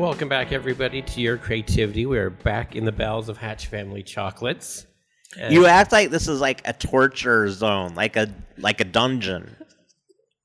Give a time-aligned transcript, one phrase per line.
[0.00, 2.06] Welcome back, everybody, to your creativity.
[2.06, 4.86] We are back in the bells of Hatch Family Chocolates.
[5.38, 9.54] And- You act like this is like a torture zone, like a like a dungeon.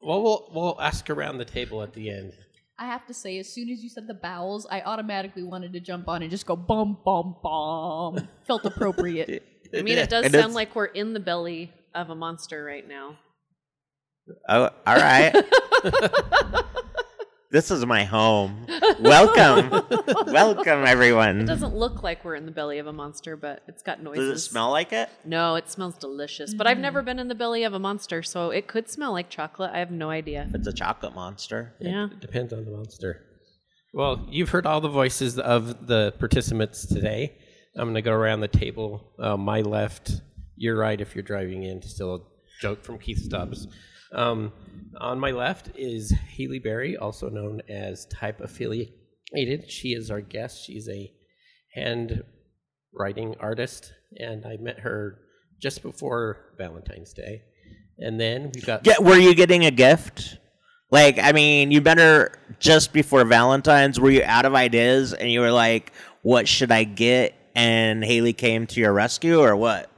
[0.02, 2.34] well, we'll we'll ask around the table at the end.
[2.78, 5.80] I have to say, as soon as you said the bowels, I automatically wanted to
[5.80, 8.28] jump on and just go bum bum bum.
[8.46, 9.42] Felt appropriate.
[9.74, 12.62] I mean, it does And sound it's- like we're in the belly of a monster
[12.62, 13.18] right now.
[14.50, 15.34] Oh, all right.
[17.56, 18.68] this is my home.
[19.00, 19.70] Welcome,
[20.28, 21.40] welcome, everyone.
[21.40, 24.30] It doesn't look like we're in the belly of a monster, but it's got noises.
[24.30, 25.10] Does it smell like it?
[25.24, 26.54] No, it smells delicious.
[26.54, 29.30] But I've never been in the belly of a monster, so it could smell like
[29.30, 29.72] chocolate.
[29.74, 30.50] I have no idea.
[30.54, 31.74] It's a chocolate monster.
[31.80, 32.08] Yeah.
[32.08, 33.22] It depends on the monster.
[33.94, 37.38] Well, you've heard all the voices of the participants today.
[37.78, 39.14] I'm going to go around the table.
[39.18, 40.20] Uh, my left,
[40.58, 41.82] your right if you're driving in.
[41.84, 42.20] Still a
[42.60, 43.70] joke from Keith Stubbs.
[44.16, 44.54] Um,
[45.00, 49.70] on my left is Haley Berry, also known as Type Affiliated.
[49.70, 50.66] She is our guest.
[50.66, 51.12] She's a
[51.74, 52.24] hand
[52.94, 55.20] writing artist, and I met her
[55.62, 57.44] just before Valentine's Day.
[57.98, 60.38] And then we got Yeah, were you getting a gift?
[60.92, 64.00] Like, I mean, you better just before Valentine's.
[64.00, 68.34] Were you out of ideas and you were like, "What should I get?" And Haley
[68.34, 69.90] came to your rescue, or what?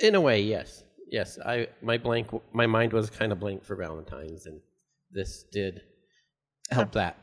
[0.00, 0.83] In a way, yes,
[1.14, 1.38] yes.
[1.38, 4.60] I my blank, my mind was kind of blank for Valentine's, and
[5.10, 5.82] this did
[6.70, 7.16] help that.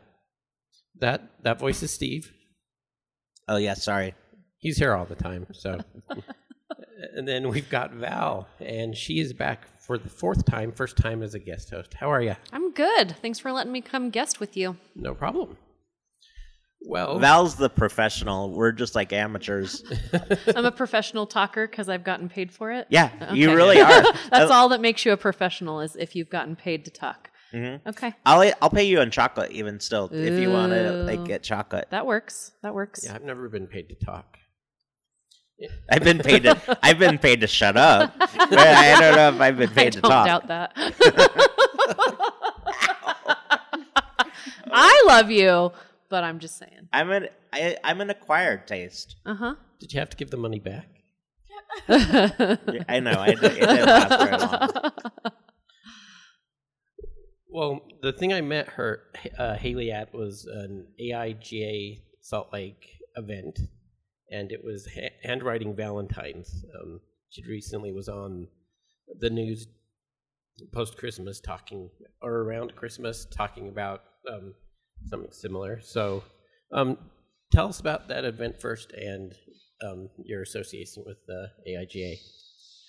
[1.00, 2.32] That that voice is Steve.
[3.48, 4.16] Oh yeah, sorry.
[4.58, 5.48] He's here all the time.
[5.52, 5.80] So,
[7.16, 11.22] and then we've got Val, and she is back for the fourth time, first time
[11.24, 11.94] as a guest host.
[11.96, 12.36] How are you?
[12.54, 13.16] I'm good.
[13.22, 14.78] Thanks for letting me come guest with you.
[14.96, 15.58] No problem.
[16.84, 18.52] Well, Val's the professional.
[18.52, 19.84] We're just like amateurs.
[20.56, 22.88] I'm a professional talker because I've gotten paid for it.
[22.90, 23.88] Yeah, you really are.
[24.30, 27.30] That's Uh, all that makes you a professional is if you've gotten paid to talk.
[27.54, 27.82] Mhm.
[27.86, 28.14] Okay.
[28.26, 31.88] I'll I'll pay you in chocolate even still if you want to like get chocolate.
[31.92, 32.52] That works.
[32.64, 33.04] That works.
[33.06, 34.38] yeah, I've never been paid to talk.
[35.92, 38.18] I've been paid to I've been paid to shut up.
[38.18, 40.26] But I don't know if I've been I paid to don't talk.
[40.26, 40.74] doubt that.
[44.74, 45.72] I love you,
[46.12, 46.90] but I'm just saying.
[46.94, 49.16] I'm an I, I'm an acquired taste.
[49.26, 49.56] Uh huh.
[49.80, 50.88] Did you have to give the money back?
[51.90, 53.14] I know.
[53.14, 54.92] I, it didn't last very long.
[57.54, 59.02] Well, the thing I met her,
[59.38, 62.86] uh, Haley, at was an AIGA Salt Lake
[63.18, 63.60] event,
[64.32, 66.64] and it was ha- handwriting Valentines.
[66.74, 68.48] Um, she recently was on
[69.20, 69.68] the news
[70.72, 71.90] post Christmas, talking
[72.22, 74.02] or around Christmas, talking about
[74.32, 74.54] um,
[75.10, 75.80] something similar.
[75.82, 76.24] So,
[76.74, 76.98] um,
[77.52, 79.34] tell us about that event first and
[79.84, 82.18] um, your association with the AIGA.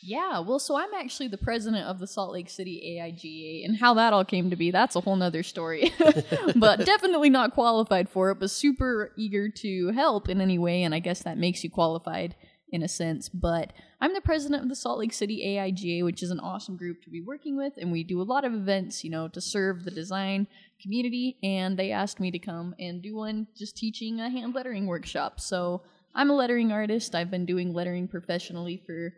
[0.04, 3.94] Yeah, well, so I'm actually the president of the Salt Lake City AIGA, and how
[3.94, 5.92] that all came to be, that's a whole nother story.
[6.56, 10.92] but definitely not qualified for it, but super eager to help in any way, and
[10.92, 12.34] I guess that makes you qualified
[12.72, 13.28] in a sense.
[13.28, 17.02] But I'm the president of the Salt Lake City AIGA, which is an awesome group
[17.04, 19.84] to be working with, and we do a lot of events, you know, to serve
[19.84, 20.48] the design
[20.82, 24.86] community, and they asked me to come and do one just teaching a hand lettering
[24.86, 25.40] workshop.
[25.40, 25.82] So
[26.14, 27.14] I'm a lettering artist.
[27.14, 29.14] I've been doing lettering professionally for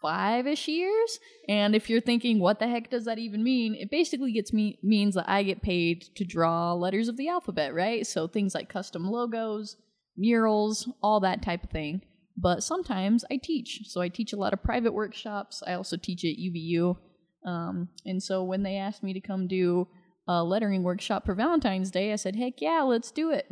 [0.00, 1.18] five ish years.
[1.48, 3.74] And if you're thinking, what the heck does that even mean?
[3.74, 7.74] It basically gets me means that I get paid to draw letters of the alphabet,
[7.74, 8.06] right?
[8.06, 9.76] So things like custom logos,
[10.16, 12.02] murals, all that type of thing.
[12.36, 13.82] But sometimes I teach.
[13.86, 15.62] So I teach a lot of private workshops.
[15.66, 16.96] I also teach at UVU.
[17.44, 19.88] Um, and so when they asked me to come do
[20.26, 23.46] a lettering workshop for Valentine's Day, I said, heck yeah, let's do it.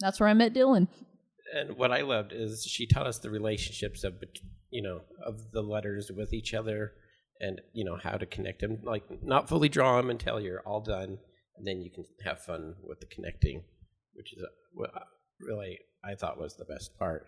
[0.00, 0.88] That's where I met Dylan.
[1.54, 4.14] and what I loved is she taught us the relationships of
[4.70, 6.92] you know of the letters with each other,
[7.40, 8.78] and you know how to connect them.
[8.82, 11.18] Like not fully draw them until you're all done,
[11.56, 13.64] and then you can have fun with the connecting,
[14.14, 15.00] which is uh,
[15.40, 17.26] really I thought was the best part.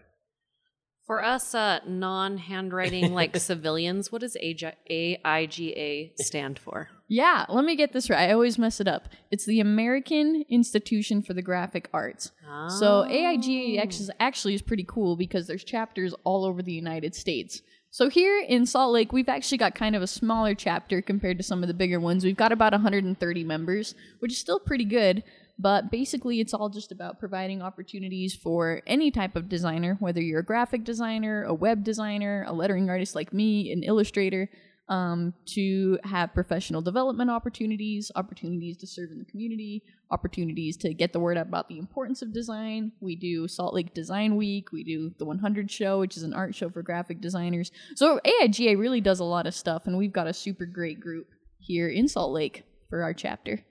[1.06, 6.88] For us uh, non handwriting like civilians, what does AIGA stand for?
[7.08, 8.30] Yeah, let me get this right.
[8.30, 9.08] I always mess it up.
[9.30, 12.32] It's the American Institution for the Graphic Arts.
[12.78, 17.62] So AIGA actually- actually is pretty cool because there's chapters all over the United States.
[17.90, 21.42] So here in Salt Lake, we've actually got kind of a smaller chapter compared to
[21.44, 22.24] some of the bigger ones.
[22.24, 25.22] We've got about 130 members, which is still pretty good.
[25.62, 30.40] But basically, it's all just about providing opportunities for any type of designer, whether you're
[30.40, 34.50] a graphic designer, a web designer, a lettering artist like me, an illustrator,
[34.88, 41.12] um, to have professional development opportunities, opportunities to serve in the community, opportunities to get
[41.12, 42.90] the word out about the importance of design.
[43.00, 44.72] We do Salt Lake Design Week.
[44.72, 47.70] We do the 100 Show, which is an art show for graphic designers.
[47.94, 51.28] So AIGA really does a lot of stuff, and we've got a super great group
[51.60, 53.64] here in Salt Lake for our chapter.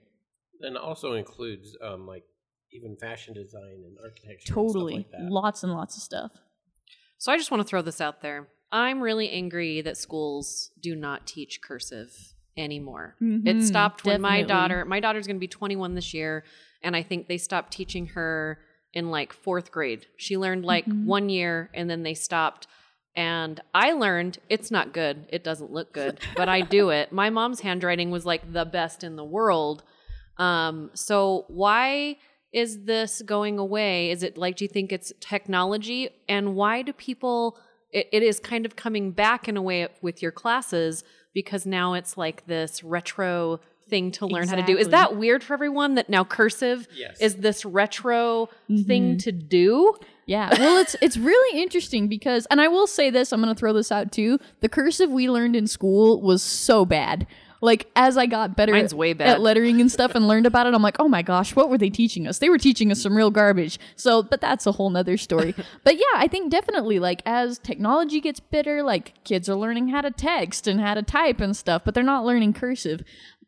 [0.62, 2.24] And also includes um, like
[2.72, 4.52] even fashion design and architecture.
[4.54, 4.94] Totally.
[4.96, 5.30] and stuff like that.
[5.32, 6.32] Lots and lots of stuff.
[7.18, 8.48] So I just want to throw this out there.
[8.70, 13.16] I'm really angry that schools do not teach cursive anymore.
[13.20, 16.44] It Mhm, stopped when my daughter, my daughter's going to be 21 this year,
[16.82, 18.58] and I think they stopped teaching her
[18.94, 20.06] in like fourth grade.
[20.16, 21.04] She learned like Mhm.
[21.04, 22.66] one year, and then they stopped.
[23.14, 25.26] And I learned it's not good.
[25.28, 27.12] It doesn't look good, but I do it.
[27.12, 29.82] My mom's handwriting was like the best in the world.
[30.42, 32.16] Um, so why
[32.52, 34.10] is this going away?
[34.10, 36.00] Is it like, do you think it's technology?
[36.28, 37.58] And why do people,
[37.90, 41.94] it, it is kind of coming back in a way with your classes because now
[41.94, 44.76] it's like this retro thing to learn how to do.
[44.76, 47.16] Is that weird for everyone that now cursive Yes.
[47.20, 48.82] is this retro Mm-hmm.
[48.88, 49.94] thing to do?
[50.26, 53.58] Yeah, well, it's it's really interesting because, and I will say this, I'm going to
[53.58, 54.38] throw this out too.
[54.60, 57.26] The cursive we learned in school was so bad.
[57.62, 59.28] Like as I got better Mine's way bad.
[59.28, 61.78] at lettering and stuff and learned about it, I'm like, oh my gosh, what were
[61.78, 62.38] they teaching us?
[62.38, 63.78] They were teaching us some real garbage.
[63.94, 65.54] So, but that's a whole nother story.
[65.84, 70.00] but yeah, I think definitely like as technology gets better, like kids are learning how
[70.00, 73.04] to text and how to type and stuff, but they're not learning cursive.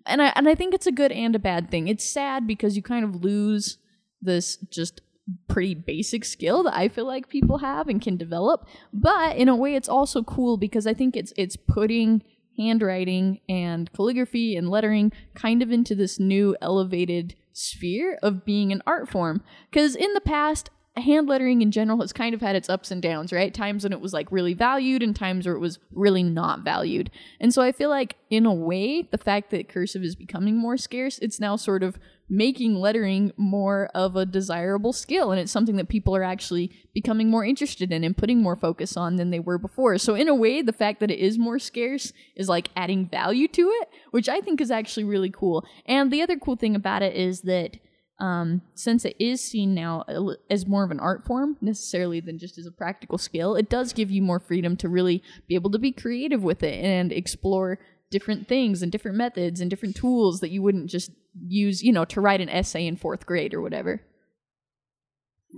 [0.07, 1.89] And I and I think it's a good and a bad thing.
[1.89, 3.79] It's sad because you kind of lose
[4.23, 5.01] this just
[5.49, 8.69] pretty basic skill that I feel like people have and can develop.
[8.93, 12.23] But in a way it's also cool because I think it's it's putting
[12.57, 18.83] handwriting and calligraphy and lettering kind of into this new elevated sphere of being an
[18.87, 19.43] art form.
[19.73, 23.03] Cuz in the past hand lettering in general has kind of had its ups and
[23.03, 23.53] downs, right?
[23.53, 27.11] Times when it was like really valued and times where it was really not valued.
[27.41, 30.77] And so I feel like in a way, the fact that cursive is becoming more
[30.77, 31.99] scarce, it's now sort of
[32.29, 37.31] making lettering more of a desirable skill and it's something that people are actually becoming
[37.31, 39.99] more interested in and putting more focus on than they were before.
[39.99, 43.49] So in a way, the fact that it is more scarce is like adding value
[43.49, 45.65] to it, which I think is actually really cool.
[45.87, 47.77] And the other cool thing about it is that
[48.21, 50.05] um, since it is seen now
[50.49, 53.93] as more of an art form necessarily than just as a practical skill, it does
[53.93, 57.79] give you more freedom to really be able to be creative with it and explore
[58.15, 61.11] different things and different methods and different tools that you wouldn't just
[61.49, 64.01] use, you know, to write an essay in fourth grade or whatever.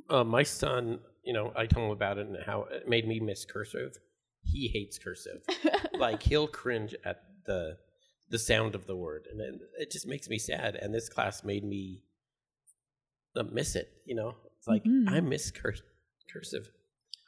[0.08, 3.20] Uh, my son, you know, I told him about it and how it made me
[3.20, 3.92] miss cursive.
[4.42, 5.42] He hates cursive.
[5.98, 7.76] like he'll cringe at the
[8.28, 10.74] the sound of the word, and it, it just makes me sad.
[10.74, 12.02] And this class made me
[13.36, 13.88] uh, miss it.
[14.04, 15.10] You know, it's like Mhm.
[15.10, 15.84] I miss cur-
[16.32, 16.70] cursive.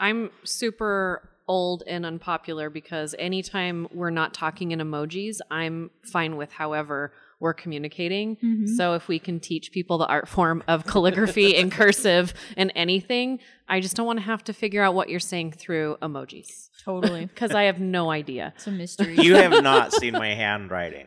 [0.00, 6.52] I'm super old and unpopular because anytime we're not talking in emojis, I'm fine with
[6.52, 8.36] however we're communicating.
[8.36, 8.68] Mhm.
[8.76, 13.38] So if we can teach people the art form of calligraphy and cursive and anything,
[13.68, 17.26] I just don't want to have to figure out what you're saying through emojis Totally.
[17.32, 18.52] because I have no idea.
[18.56, 19.14] It's a mystery.
[19.18, 21.06] You have not seen my handwriting.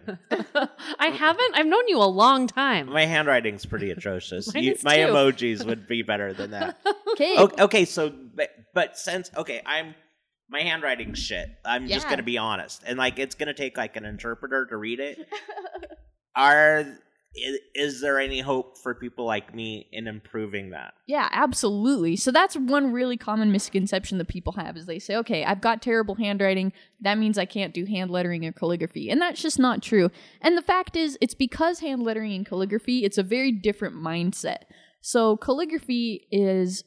[0.99, 1.55] I haven't.
[1.55, 2.89] I've known you a long time.
[2.89, 4.53] My handwriting's pretty atrocious.
[4.55, 5.07] You- my too.
[5.07, 6.77] emojis would be better than that.
[7.11, 7.37] okay.
[7.37, 9.95] okay, okay, so but, but since okay, I'm
[10.51, 11.49] my handwriting shit.
[11.65, 14.99] I'm just gonna be honest, and like it's gonna take like an interpreter to read
[14.99, 15.17] it.
[16.35, 16.85] Are
[17.33, 20.93] is, is there any hope for people like me in improving that?
[21.07, 22.17] Yeah, absolutely.
[22.17, 25.81] So that's one really common misconception that people have is they say, "Okay, I've got
[25.81, 26.73] terrible handwriting.
[26.99, 30.11] That means I can't do hand lettering or calligraphy." And that's just not true.
[30.41, 34.63] And the fact is, it's because hand lettering and calligraphy, it's a very different mindset.
[34.99, 36.83] So calligraphy is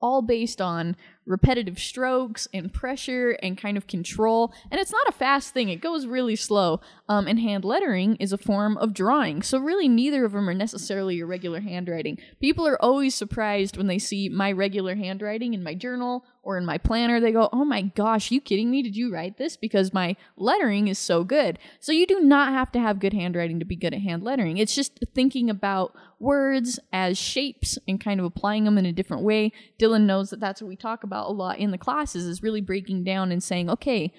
[0.00, 0.96] all based on
[1.26, 4.52] repetitive strokes and pressure and kind of control.
[4.70, 6.80] And it's not a fast thing, it goes really slow.
[7.08, 9.42] Um, and hand lettering is a form of drawing.
[9.42, 12.18] So, really, neither of them are necessarily your regular handwriting.
[12.40, 16.64] People are always surprised when they see my regular handwriting in my journal or in
[16.64, 17.20] my planner.
[17.20, 18.82] They go, Oh my gosh, you kidding me?
[18.82, 19.56] Did you write this?
[19.56, 21.58] Because my lettering is so good.
[21.80, 24.58] So, you do not have to have good handwriting to be good at hand lettering.
[24.58, 29.22] It's just thinking about words as shapes and kind of applying them in a different
[29.22, 29.52] way.
[29.78, 32.60] Dylan knows that that's what we talk about a lot in the classes is really
[32.60, 34.12] breaking down and saying, okay,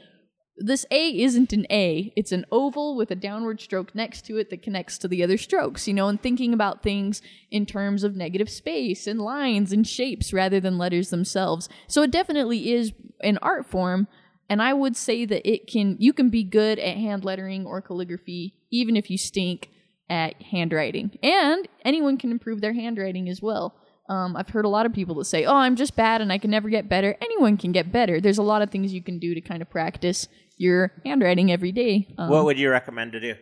[0.57, 2.11] this A isn't an A.
[2.15, 5.37] It's an oval with a downward stroke next to it that connects to the other
[5.37, 9.87] strokes, you know, and thinking about things in terms of negative space and lines and
[9.87, 11.69] shapes rather than letters themselves.
[11.87, 14.07] So it definitely is an art form.
[14.49, 17.81] And I would say that it can, you can be good at hand lettering or
[17.81, 19.69] calligraphy, even if you stink
[20.09, 21.19] at handwriting.
[21.21, 23.75] And anyone can improve their handwriting as well.
[24.09, 26.37] Um, I've heard a lot of people that say, "Oh, I'm just bad and I
[26.37, 28.21] can never get better." Anyone can get better.
[28.21, 31.71] There's a lot of things you can do to kind of practice your handwriting every
[31.71, 32.07] day.
[32.17, 33.35] Um, What would you recommend to do?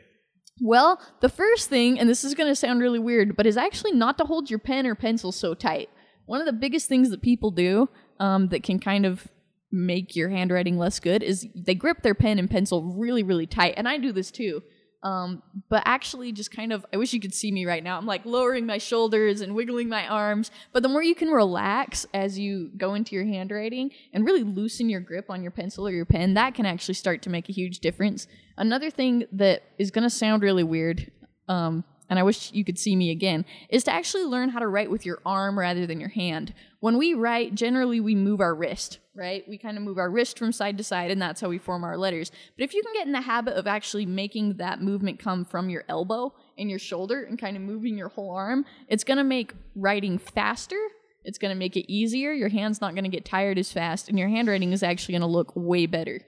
[0.62, 3.92] well, the first thing, and this is going to sound really weird, but is actually
[3.92, 5.90] not to hold your pen or pencil so tight.
[6.28, 9.28] One of the biggest things that people do um, that can kind of
[9.72, 13.74] make your handwriting less good is they grip their pen and pencil really, really tight.
[13.76, 14.62] And I do this too.
[15.06, 17.96] Um, but actually, just kind of, I wish you could see me right now.
[17.96, 20.50] I'm like lowering my shoulders and wiggling my arms.
[20.74, 24.90] But the more you can relax as you go into your handwriting and really loosen
[24.90, 27.54] your grip on your pencil or your pen, that can actually start to make a
[27.54, 28.28] huge difference.
[28.58, 31.12] Another thing that is going to sound really weird,
[31.48, 34.68] um, and I wish you could see me again, is to actually learn how to
[34.68, 36.54] write with your arm rather than your hand.
[36.80, 39.44] When we write, generally we move our wrist, right?
[39.48, 41.84] We kind of move our wrist from side to side, and that's how we form
[41.84, 42.32] our letters.
[42.58, 45.70] But if you can get in the habit of actually making that movement come from
[45.70, 49.24] your elbow and your shoulder and kind of moving your whole arm, it's going to
[49.24, 50.80] make writing faster.
[51.24, 52.32] It's going to make it easier.
[52.32, 55.22] Your hand's not going to get tired as fast, and your handwriting is actually going
[55.22, 56.22] to look way better.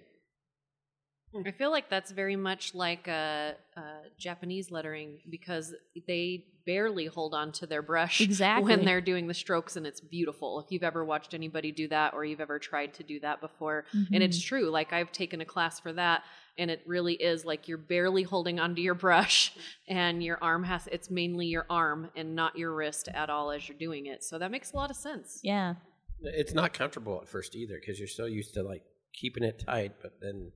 [1.45, 3.81] I feel like that's very much like uh, uh,
[4.17, 5.73] Japanese lettering because
[6.07, 8.75] they barely hold on to their brush Exactly.
[8.75, 10.59] when they're doing the strokes, and it's beautiful.
[10.59, 13.85] If you've ever watched anybody do that, or you've ever tried to do that before,
[13.93, 14.69] and it's true.
[14.69, 16.23] Like I've taken a class for that,
[16.57, 19.53] and it really is like you're barely holding onto your brush,
[19.87, 20.87] and your arm has.
[20.91, 24.23] It's mainly your arm and not your wrist at all as you're doing it.
[24.23, 25.39] So that makes a lot of sense.
[25.43, 25.75] Yeah.
[26.21, 29.93] It's not comfortable at first either because you're so used to like keeping it tight,
[30.01, 30.51] but then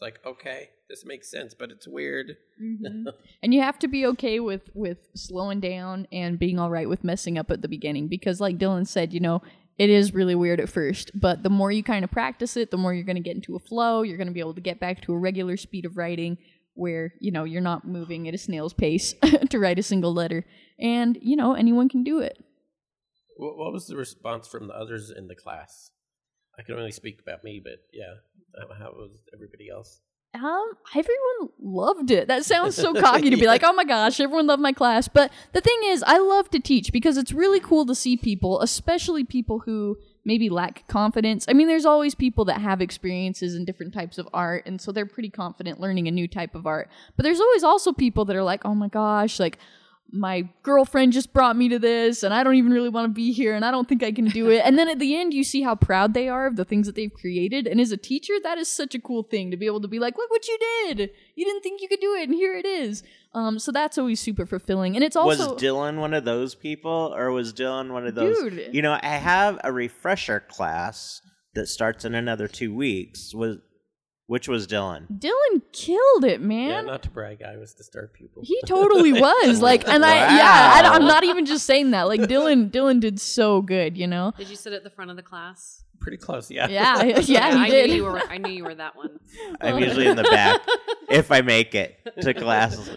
[0.00, 2.36] it's like, okay, this makes sense, but it's weird.
[2.60, 3.04] Mhm.
[3.42, 7.04] and you have to be okay with with slowing down and being all right with
[7.04, 9.42] messing up at the beginning because like dylan said you know
[9.78, 12.76] it is really weird at first but the more you kind of practice it the
[12.76, 14.78] more you're going to get into a flow you're going to be able to get
[14.80, 16.36] back to a regular speed of writing
[16.74, 19.14] where you know you're not moving at a snail's pace
[19.50, 20.44] to write a single letter
[20.78, 22.36] and you know anyone can do it
[23.36, 25.90] What, what was the response from the others in the class?
[26.58, 28.14] I can only speak about me, but yeah,
[28.78, 30.00] how- was everybody else?
[30.32, 32.28] Um, everyone loved it.
[32.28, 35.08] That sounds so cocky to be like, oh my gosh, everyone loved my class.
[35.08, 38.60] But the thing is, I love to teach because it's really cool to see people,
[38.60, 41.46] especially people who maybe lack confidence.
[41.48, 44.92] I mean, there's always people that have experiences in different types of art, and so
[44.92, 46.88] they're pretty confident learning a new type of art.
[47.16, 49.58] But there's always also people that are like, oh my gosh, like,
[50.12, 53.32] my girlfriend just brought me to this and I don't even really want to be
[53.32, 54.62] here and I don't think I can do it.
[54.64, 56.96] And then at the end you see how proud they are of the things that
[56.96, 57.66] they've created.
[57.66, 59.98] And as a teacher, that is such a cool thing to be able to be
[59.98, 61.10] like, look what you did.
[61.34, 63.02] You didn't think you could do it and here it is.
[63.32, 64.96] Um, so that's always super fulfilling.
[64.96, 68.36] And it's also was Dylan one of those people, or was Dylan one of those?
[68.36, 68.74] Dude.
[68.74, 71.22] You know, I have a refresher class
[71.54, 73.32] that starts in another two weeks.
[73.32, 73.58] Was
[74.30, 75.08] which was Dylan?
[75.18, 76.70] Dylan killed it, man.
[76.70, 78.42] Yeah, not to brag, I was the star pupil.
[78.44, 82.04] he totally was like, and I yeah, I, I'm not even just saying that.
[82.04, 84.32] Like Dylan, Dylan did so good, you know.
[84.38, 85.82] Did you sit at the front of the class?
[85.98, 86.68] Pretty close, yeah.
[86.68, 87.90] Yeah, yeah, I he did.
[87.90, 88.20] knew you were.
[88.20, 89.18] I knew you were that one.
[89.60, 90.60] I'm usually in the back
[91.08, 92.88] if I make it to class.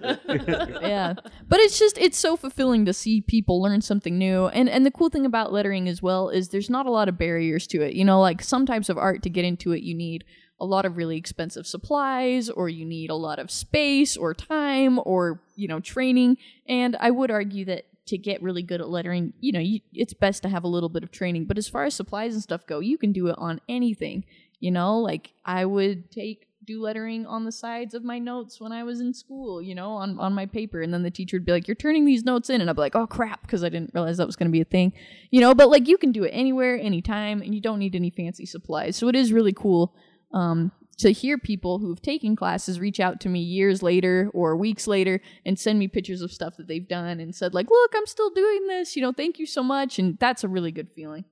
[0.82, 1.16] yeah
[1.48, 4.92] but it's just it's so fulfilling to see people learn something new and and the
[4.92, 7.94] cool thing about lettering as well is there's not a lot of barriers to it
[7.94, 10.24] you know like some types of art to get into it you need
[10.64, 14.98] a lot of really expensive supplies or you need a lot of space or time
[15.04, 19.34] or you know training and i would argue that to get really good at lettering
[19.42, 21.84] you know you, it's best to have a little bit of training but as far
[21.84, 24.24] as supplies and stuff go you can do it on anything
[24.62, 28.72] you know like i would take do lettering on the sides of my notes when
[28.72, 30.82] I was in school, you know, on, on my paper.
[30.82, 32.62] And then the teacher would be like, You're turning these notes in.
[32.62, 34.62] And I'd be like, Oh, crap, because I didn't realize that was going to be
[34.62, 34.94] a thing,
[35.30, 35.54] you know.
[35.54, 38.96] But like, you can do it anywhere, anytime, and you don't need any fancy supplies.
[38.96, 39.94] So it is really cool
[40.34, 44.56] um, to hear people who have taken classes reach out to me years later or
[44.56, 47.94] weeks later and send me pictures of stuff that they've done and said, like, Look,
[47.96, 50.00] I'm still doing this, you know, thank you so much.
[50.00, 51.26] And that's a really good feeling.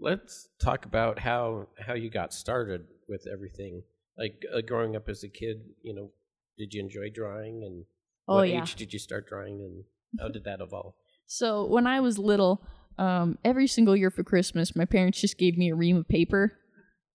[0.00, 3.82] Let's talk about how how you got started with everything.
[4.16, 6.10] Like uh, growing up as a kid, you know,
[6.56, 7.84] did you enjoy drawing and
[8.30, 8.60] Oh, what yeah.
[8.60, 9.84] age did you start drawing and
[10.20, 10.92] how did that evolve?
[11.26, 12.62] So when I was little,
[12.98, 16.52] um, every single year for Christmas, my parents just gave me a ream of paper,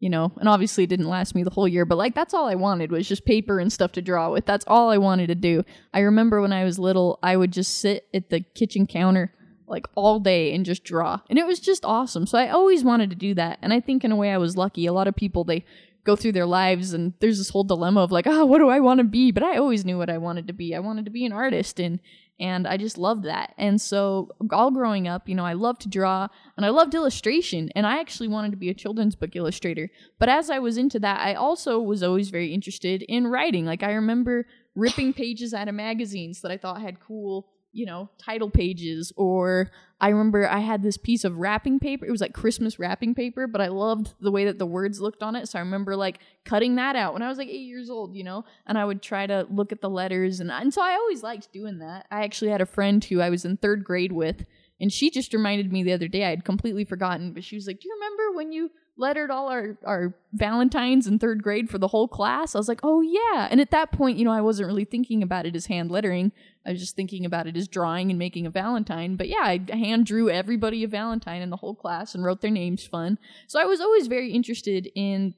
[0.04, 2.50] you know, and obviously it didn't last me the whole year, but like that's all
[2.50, 4.46] I wanted was just paper and stuff to draw with.
[4.46, 5.64] That's all I wanted to do.
[5.94, 9.34] I remember when I was little, I would just sit at the kitchen counter
[9.66, 11.22] like all day and just draw.
[11.30, 12.28] And it was just awesome.
[12.28, 13.60] So I always wanted to do that.
[13.62, 14.86] And I think in a way I was lucky.
[14.88, 15.64] A lot of people they
[16.04, 18.82] go through their lives and there's this whole dilemma of like, oh, what do I
[18.82, 19.32] want to be?
[19.32, 20.76] But I always knew what I wanted to be.
[20.76, 22.02] I wanted to be an artist and
[22.40, 23.54] and I just loved that.
[23.58, 27.70] And so all growing up, you know, I loved to draw and I loved illustration
[27.76, 29.90] and I actually wanted to be a children's book illustrator.
[30.20, 33.66] But as I was into that, I also was always very interested in writing.
[33.66, 38.10] Like I remember ripping pages out of magazines that I thought had cool you know,
[38.18, 42.06] title pages, or I remember I had this piece of wrapping paper.
[42.06, 45.24] It was like Christmas wrapping paper, but I loved the way that the words looked
[45.24, 45.50] on it.
[45.50, 48.24] So I remember like cutting that out when I was like eight years old, you
[48.24, 50.40] know, and I would try to look at the letters.
[50.40, 52.06] And, and so I always liked doing that.
[52.12, 54.46] I actually had a friend who I was in third grade with,
[54.80, 57.68] and she just reminded me the other day, I had completely forgotten, but she was
[57.68, 61.78] like, Do you remember when you lettered all our, our Valentines in third grade for
[61.78, 62.54] the whole class.
[62.54, 63.48] I was like, oh yeah.
[63.50, 66.32] And at that point, you know, I wasn't really thinking about it as hand lettering.
[66.66, 69.16] I was just thinking about it as drawing and making a Valentine.
[69.16, 72.52] But yeah, I hand drew everybody a Valentine in the whole class and wrote their
[72.52, 73.18] names fun.
[73.48, 75.34] So I was always very interested in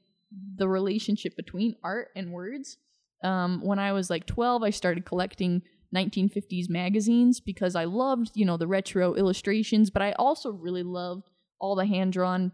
[0.56, 2.76] the relationship between art and words.
[3.24, 5.62] Um, when I was like 12, I started collecting
[5.94, 11.30] 1950s magazines because I loved, you know, the retro illustrations, but I also really loved
[11.58, 12.52] all the hand drawn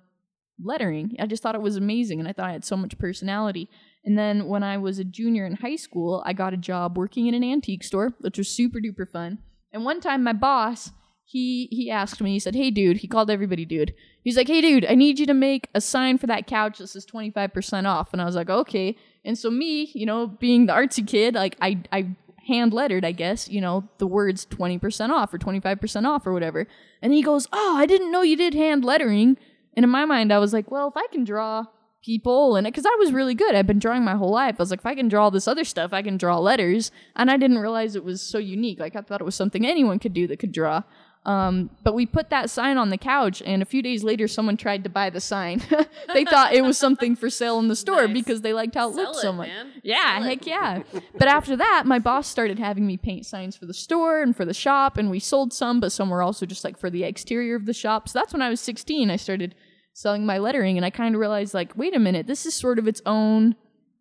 [0.63, 1.17] lettering.
[1.19, 3.69] I just thought it was amazing and I thought I had so much personality.
[4.05, 7.27] And then when I was a junior in high school, I got a job working
[7.27, 9.39] in an antique store, which was super duper fun.
[9.73, 10.91] And one time my boss,
[11.25, 13.95] he he asked me, he said, Hey dude, he called everybody dude.
[14.23, 16.89] He's like, Hey dude, I need you to make a sign for that couch that
[16.89, 18.13] says 25% off.
[18.13, 18.97] And I was like, Okay.
[19.25, 22.17] And so me, you know, being the artsy kid, like I I
[22.47, 26.67] hand lettered, I guess, you know, the words 20% off or 25% off or whatever.
[27.01, 29.39] And he goes, Oh, I didn't know you did hand lettering.
[29.75, 31.65] And in my mind, I was like, well, if I can draw
[32.05, 34.57] people and because I was really good, I've been drawing my whole life.
[34.59, 36.91] I was like, if I can draw this other stuff, I can draw letters.
[37.17, 38.81] And I didn't realize it was so unique.
[38.81, 40.83] Like I thought it was something anyone could do that could draw.
[41.25, 44.57] Um, but we put that sign on the couch, and a few days later, someone
[44.57, 45.63] tried to buy the sign.
[46.13, 48.13] they thought it was something for sale in the store Nice.
[48.15, 49.47] because they liked how it Sell looked so much.
[49.49, 49.71] man.
[49.85, 50.29] Yeah, Sell it.
[50.29, 50.83] heck yeah.
[51.17, 54.45] but after that, my boss started having me paint signs for the store and for
[54.45, 57.55] the shop, and we sold some, but some were also just like for the exterior
[57.55, 58.09] of the shop.
[58.09, 59.09] So that's when I was 16.
[59.09, 59.55] I started
[59.93, 62.81] selling my lettering, and I kind of realized, like, wait a minute, this is sort
[62.81, 63.55] of its own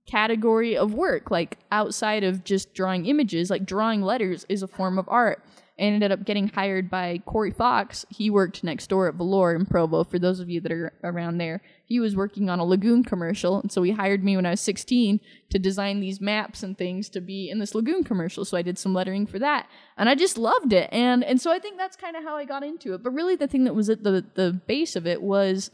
[0.08, 1.30] category of work.
[1.32, 5.44] Like, outside of just drawing images, like, drawing letters is a form of art.
[5.82, 8.06] Ended up getting hired by Corey Fox.
[8.10, 10.04] He worked next door at Velour in Provo.
[10.04, 13.60] For those of you that are around there, he was working on a Lagoon commercial,
[13.60, 15.20] and so he hired me when I was 16
[15.50, 18.46] to design these maps and things to be in this Lagoon commercial.
[18.46, 20.88] So I did some lettering for that, and I just loved it.
[20.92, 23.02] And and so I think that's kind of how I got into it.
[23.02, 25.72] But really, the thing that was at the the base of it was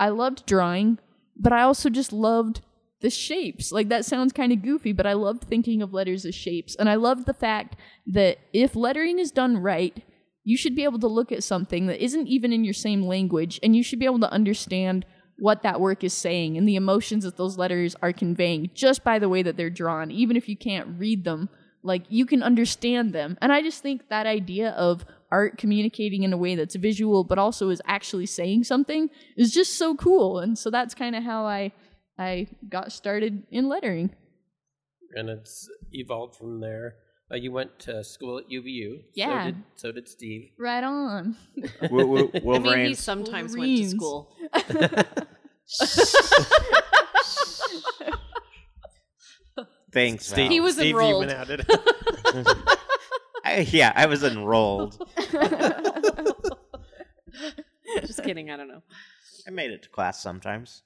[0.00, 0.98] I loved drawing,
[1.36, 2.62] but I also just loved
[3.00, 3.72] the shapes.
[3.72, 6.74] Like that sounds kind of goofy, but I loved thinking of letters as shapes.
[6.74, 7.76] And I loved the fact
[8.06, 10.02] that if lettering is done right,
[10.44, 13.58] you should be able to look at something that isn't even in your same language
[13.62, 15.04] and you should be able to understand
[15.38, 19.18] what that work is saying and the emotions that those letters are conveying just by
[19.18, 21.48] the way that they're drawn, even if you can't read them.
[21.82, 23.36] Like you can understand them.
[23.42, 27.38] And I just think that idea of art communicating in a way that's visual but
[27.38, 30.38] also is actually saying something is just so cool.
[30.38, 31.72] And so that's kind of how I
[32.18, 34.14] I got started in lettering.
[35.14, 36.96] and it's evolved from there.
[37.30, 39.02] Uh, you went to school at UVU.
[39.14, 39.44] Yeah.
[39.46, 40.50] So did, so did Steve.
[40.58, 41.36] Right on.
[41.90, 42.98] Wo- wo- I mean, he Wolverines.
[43.02, 43.94] sometimes went to Wolverines.
[43.94, 44.32] school.
[49.92, 50.48] Thanks, Val.
[50.48, 51.26] He was Steve, you enrolled.
[51.26, 51.66] went out it.
[53.44, 54.98] I, yeah, I was enrolled.
[58.00, 58.50] Just kidding.
[58.50, 58.82] I don't know.
[59.46, 60.82] I made it to class sometimes.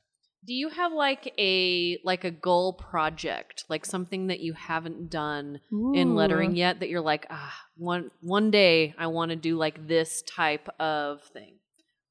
[0.46, 5.60] Do you have like a like a goal project, like something that you haven't done
[5.94, 9.86] in lettering yet that you're like, ah, one one day I want to do like
[9.86, 11.56] this type of thing.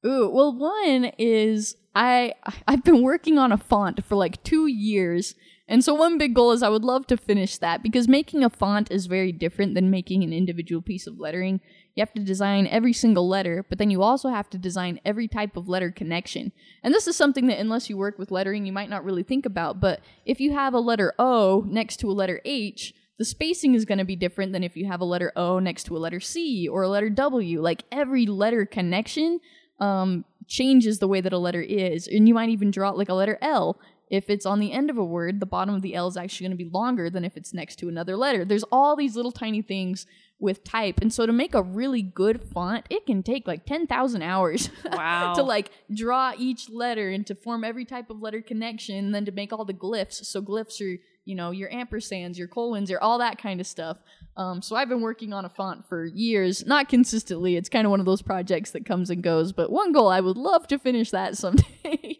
[0.06, 2.34] Ooh, well, one is I
[2.68, 5.34] I've been working on a font for like two years,
[5.70, 8.50] and so one big goal is I would love to finish that because making a
[8.50, 11.60] font is very different than making an individual piece of lettering.
[11.94, 15.28] You have to design every single letter, but then you also have to design every
[15.28, 16.50] type of letter connection.
[16.82, 19.46] And this is something that unless you work with lettering, you might not really think
[19.46, 19.78] about.
[19.78, 23.84] But if you have a letter O next to a letter H, the spacing is
[23.84, 26.18] going to be different than if you have a letter O next to a letter
[26.18, 27.60] C or a letter W.
[27.60, 29.38] Like every letter connection
[29.78, 32.08] um, changes the way that a letter is.
[32.08, 33.78] And you might even draw it like a letter L.
[34.10, 36.48] If it's on the end of a word, the bottom of the L is actually
[36.48, 38.44] going to be longer than if it's next to another letter.
[38.44, 40.04] There's all these little tiny things
[40.40, 41.00] with type.
[41.00, 44.70] And so to make a really good font, it can take like 10,000 hours.
[44.90, 45.34] Wow.
[45.34, 49.24] to like draw each letter and to form every type of letter connection, and then
[49.24, 50.24] to make all the glyphs.
[50.24, 53.98] So glyphs are, you know, your ampersands, your colons, your all that kind of stuff.
[54.36, 57.56] Um, so I've been working on a font for years, not consistently.
[57.56, 59.52] It's kind of one of those projects that comes and goes.
[59.52, 61.64] But one goal, I would love to finish that someday.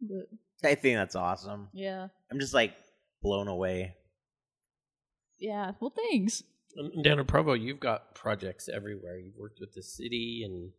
[0.00, 0.28] but
[0.64, 1.68] I think that's awesome.
[1.72, 2.74] yeah, I'm just like
[3.22, 3.94] blown away.
[5.38, 5.72] yeah.
[5.80, 6.42] Well, thanks.
[6.76, 9.18] And Down in Provo, you've got projects everywhere.
[9.18, 10.70] You've worked with the city and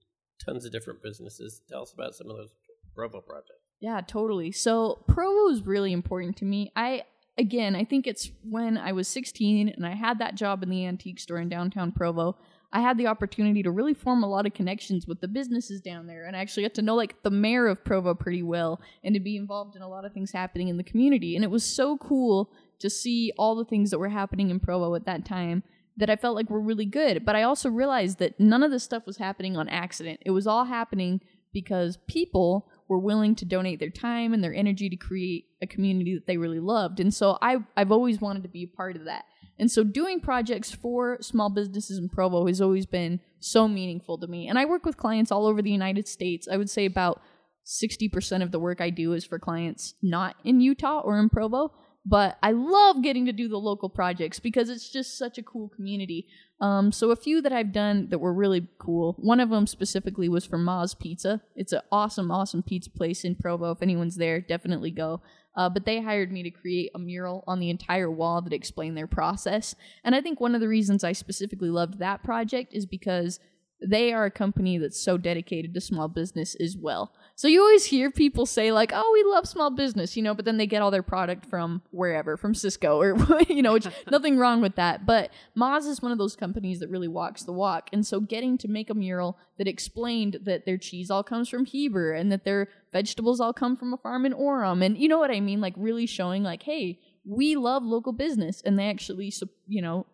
[0.43, 1.61] tons of different businesses.
[1.69, 2.53] Tell us about some of those
[2.95, 3.65] Provo projects.
[3.79, 4.51] Yeah, totally.
[4.51, 6.71] So Provo is really important to me.
[6.75, 7.03] I
[7.37, 10.85] again, I think it's when I was 16 and I had that job in the
[10.85, 12.37] antique store in downtown Provo.
[12.73, 16.07] I had the opportunity to really form a lot of connections with the businesses down
[16.07, 19.13] there and I actually got to know like the mayor of Provo pretty well and
[19.13, 21.35] to be involved in a lot of things happening in the community.
[21.35, 24.95] And it was so cool to see all the things that were happening in Provo
[24.95, 25.63] at that time
[25.97, 27.25] that I felt like were really good.
[27.25, 30.21] But I also realized that none of this stuff was happening on accident.
[30.25, 31.21] It was all happening
[31.53, 36.13] because people were willing to donate their time and their energy to create a community
[36.15, 36.99] that they really loved.
[36.99, 39.25] And so I I've always wanted to be a part of that.
[39.59, 44.27] And so doing projects for small businesses in Provo has always been so meaningful to
[44.27, 44.47] me.
[44.47, 46.47] And I work with clients all over the United States.
[46.51, 47.21] I would say about
[47.65, 51.71] 60% of the work I do is for clients not in Utah or in Provo.
[52.03, 55.69] But I love getting to do the local projects because it's just such a cool
[55.69, 56.27] community.
[56.59, 59.15] Um, so a few that I've done that were really cool.
[59.19, 61.41] One of them specifically was for Ma's Pizza.
[61.55, 63.71] It's an awesome, awesome pizza place in Provo.
[63.71, 65.21] If anyone's there, definitely go.
[65.55, 68.97] Uh, but they hired me to create a mural on the entire wall that explained
[68.97, 69.75] their process.
[70.03, 73.39] And I think one of the reasons I specifically loved that project is because
[73.81, 77.13] they are a company that's so dedicated to small business as well.
[77.35, 80.45] So you always hear people say like, "Oh, we love small business," you know, but
[80.45, 84.37] then they get all their product from wherever, from Sysco or you know, which nothing
[84.37, 85.05] wrong with that.
[85.05, 87.89] But Moz is one of those companies that really walks the walk.
[87.91, 91.65] And so getting to make a mural that explained that their cheese all comes from
[91.65, 95.19] Heber and that their vegetables all come from a farm in Orem and you know
[95.19, 99.33] what I mean, like really showing like, "Hey, we love local business," and they actually,
[99.67, 100.05] you know,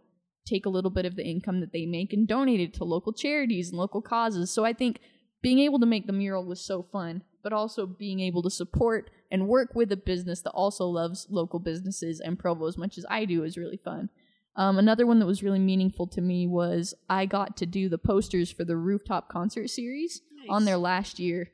[0.47, 3.13] take a little bit of the income that they make and donate it to local
[3.13, 4.49] charities and local causes.
[4.51, 4.99] So I think
[5.41, 9.09] being able to make the mural was so fun, but also being able to support
[9.31, 13.05] and work with a business that also loves local businesses and Provo as much as
[13.09, 14.09] I do is really fun.
[14.55, 17.99] Um, another one that was really meaningful to me was I got to do the
[17.99, 20.47] posters for the rooftop concert series Nice.
[20.49, 21.51] on there last year.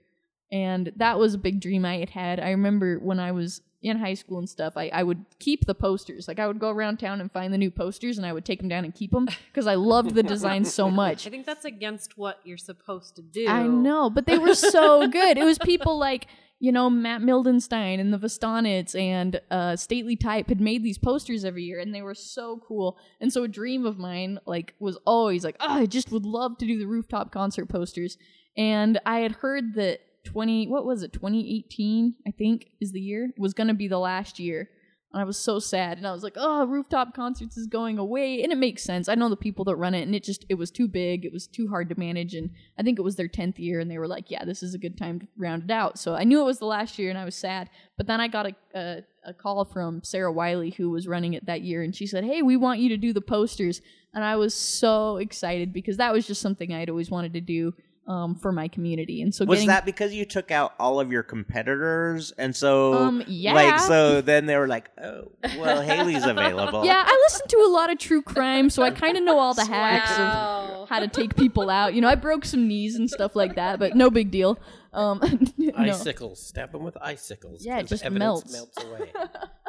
[0.51, 2.39] And that was a big dream I had had.
[2.39, 5.75] I remember when I was in high school and stuff, I, I would keep the
[5.75, 6.27] posters.
[6.27, 8.59] Like I would go around town and find the new posters and I would take
[8.59, 11.27] them down and keep them because I loved the design so much.
[11.27, 13.47] I think that's against what you're supposed to do.
[13.47, 15.37] I know, but they were so good.
[15.37, 16.27] It was people like,
[16.59, 21.43] you know, Matt Mildenstein and the Vestonites and uh, Stately Type had made these posters
[21.43, 22.97] every year and they were so cool.
[23.19, 26.57] And so a dream of mine, like, was always like, oh, I just would love
[26.59, 28.17] to do the rooftop concert posters.
[28.55, 33.31] And I had heard that 20, what was it, 2018, I think is the year,
[33.37, 34.69] was to be the last year.
[35.13, 35.99] And I was so sad.
[35.99, 38.41] And I was like, oh, rooftop concerts is going away.
[38.41, 39.07] And it makes sense.
[39.07, 41.23] I know the people that run it, and it just, it was too big.
[41.23, 42.33] It was too hard to manage.
[42.33, 44.73] And I think it was their 10th year, and they were like, yeah, this is
[44.73, 45.99] a good time to round it out.
[45.99, 47.69] So I knew it was the last year, and I was sad.
[47.95, 51.45] But then I got a, a, a call from Sarah Wiley, who was running it
[51.45, 53.81] that year, and she said, hey, we want you to do the posters.
[54.15, 57.73] And I was so excited because that was just something I'd always wanted to do
[58.07, 59.21] um, for my community.
[59.21, 62.93] And so Was getting, that because you took out all of your competitors, and so
[62.95, 63.53] Um, yeah.
[63.53, 66.85] like so then they were like, oh, well, Haley's available.
[66.85, 69.53] Yeah, I listen to a lot of true crime, so I kind of know all
[69.53, 71.93] the hacks of how to take people out.
[71.93, 74.59] You know, I broke some knees and stuff like that, but no big deal.
[74.93, 75.19] Um,
[75.57, 75.71] no.
[75.77, 76.45] Icicles.
[76.45, 77.65] Stab them with icicles.
[77.65, 78.77] Yeah, it 'cause just evidence melts.
[78.83, 79.11] away.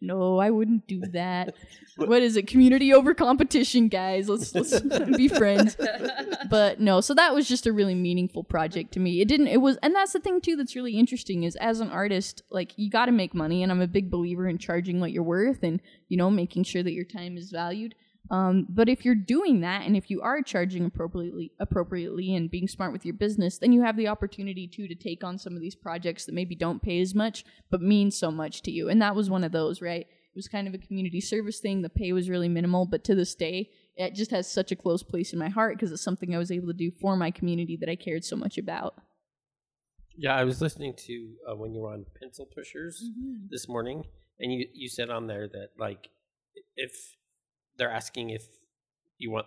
[0.00, 1.54] no, I wouldn't do that.
[1.96, 2.46] what is it?
[2.46, 4.28] Community over competition, guys.
[4.28, 4.80] Let's let's
[5.16, 5.76] be friends.
[6.48, 9.20] But no, so that was just a really meaningful project to me.
[9.20, 9.48] It didn't.
[9.48, 10.56] It was, and that's the thing too.
[10.56, 13.80] That's really interesting is as an artist, like you got to make money, and I'm
[13.80, 17.04] a big believer in charging what you're worth, and you know making sure that your
[17.04, 17.94] time is valued.
[18.30, 22.68] Um, but if you're doing that, and if you are charging appropriately, appropriately, and being
[22.68, 25.60] smart with your business, then you have the opportunity too to take on some of
[25.60, 28.88] these projects that maybe don't pay as much, but mean so much to you.
[28.88, 30.06] And that was one of those, right?
[30.06, 31.82] It was kind of a community service thing.
[31.82, 35.02] The pay was really minimal, but to this day, it just has such a close
[35.02, 37.76] place in my heart because it's something I was able to do for my community
[37.76, 38.94] that I cared so much about.
[40.16, 43.46] Yeah, I was listening to uh, when you were on Pencil Pushers Mm-hmm.
[43.50, 44.04] this morning,
[44.38, 46.08] and you you said on there that like
[46.76, 46.92] if
[47.78, 48.44] they're asking if
[49.18, 49.46] you want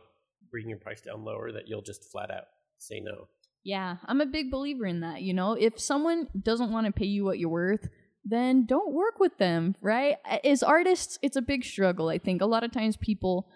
[0.52, 2.46] bring your price down lower, that you'll just flat out
[2.78, 3.28] say no.
[3.64, 5.22] Yeah, I'm a big believer in that.
[5.22, 7.88] You know, if someone doesn't want to pay you what you're worth,
[8.24, 10.16] then don't work with them, right?
[10.44, 12.10] As artists, it's a big struggle.
[12.10, 13.48] I think a lot of times people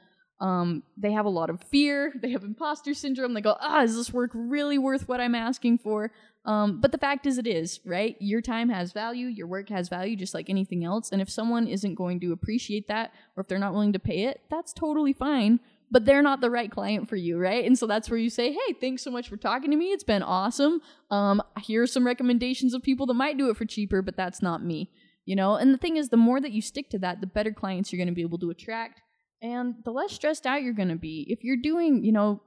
[0.41, 2.11] um, they have a lot of fear.
[2.19, 3.35] They have imposter syndrome.
[3.35, 6.11] They go, ah, is this work really worth what I'm asking for?
[6.45, 8.15] Um, but the fact is, it is, right?
[8.19, 9.27] Your time has value.
[9.27, 11.11] Your work has value, just like anything else.
[11.11, 14.23] And if someone isn't going to appreciate that, or if they're not willing to pay
[14.23, 15.59] it, that's totally fine.
[15.91, 17.65] But they're not the right client for you, right?
[17.65, 19.87] And so that's where you say, hey, thanks so much for talking to me.
[19.87, 20.81] It's been awesome.
[21.11, 24.41] Um, here are some recommendations of people that might do it for cheaper, but that's
[24.41, 24.89] not me,
[25.25, 25.55] you know?
[25.55, 27.97] And the thing is, the more that you stick to that, the better clients you're
[27.97, 29.01] going to be able to attract
[29.41, 31.25] and the less stressed out you're going to be.
[31.29, 32.41] If you're doing, you know,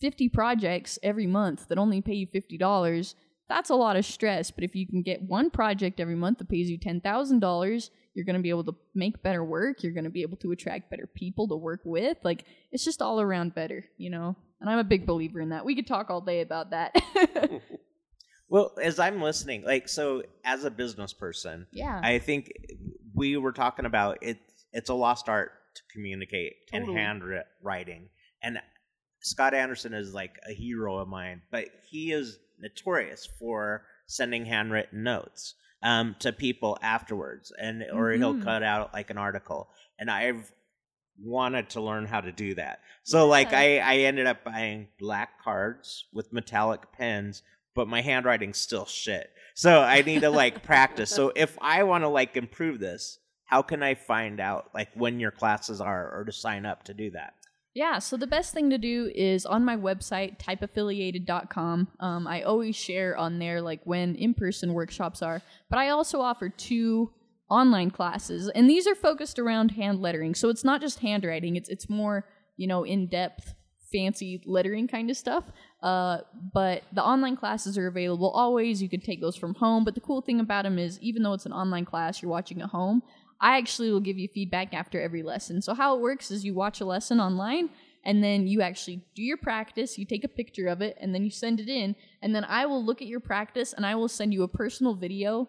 [0.00, 3.14] 50 projects every month that only pay you $50,
[3.48, 4.50] that's a lot of stress.
[4.50, 8.36] But if you can get one project every month that pays you $10,000, you're going
[8.36, 9.82] to be able to make better work.
[9.82, 12.18] You're going to be able to attract better people to work with.
[12.24, 14.36] Like, it's just all around better, you know?
[14.60, 15.64] And I'm a big believer in that.
[15.64, 16.94] We could talk all day about that.
[18.48, 22.00] Well, as I'm listening, like so, as a business person, yeah.
[22.02, 22.50] I think
[23.14, 24.38] we were talking about it.
[24.72, 26.96] It's a lost art to communicate Totally.
[26.96, 28.08] and handwriting.
[28.42, 28.58] And
[29.20, 35.02] Scott Anderson is like a hero of mine, but he is notorious for sending handwritten
[35.02, 38.42] notes um, to people afterwards, and or he'll Mhm.
[38.42, 39.68] cut out like an article.
[39.98, 40.50] And I've
[41.20, 42.80] wanted to learn how to do that.
[43.02, 47.42] So like I I ended up buying black cards with metallic pens,
[47.74, 49.30] but my handwriting's still shit.
[49.54, 51.10] So I need to like practice.
[51.10, 55.18] So if I want to like improve this, how can I find out like when
[55.18, 57.34] your classes are or to sign up to do that?
[57.74, 61.88] Yeah, so the best thing to do is on my website, typeaffiliated.com.
[62.00, 66.20] Um, I always share on there like when in person workshops are, but I also
[66.20, 67.12] offer two
[67.50, 70.34] online classes, and these are focused around hand lettering.
[70.34, 72.24] So it's not just handwriting; it's it's more
[72.56, 73.54] you know in depth,
[73.92, 75.44] fancy lettering kind of stuff.
[75.82, 76.18] Uh,
[76.52, 78.82] but the online classes are available always.
[78.82, 79.84] You can take those from home.
[79.84, 82.60] But the cool thing about them is, even though it's an online class, you're watching
[82.60, 83.02] at home.
[83.40, 85.62] I actually will give you feedback after every lesson.
[85.62, 87.70] So how it works is you watch a lesson online
[88.04, 91.24] and then you actually do your practice, you take a picture of it and then
[91.24, 94.08] you send it in and then I will look at your practice and I will
[94.08, 95.48] send you a personal video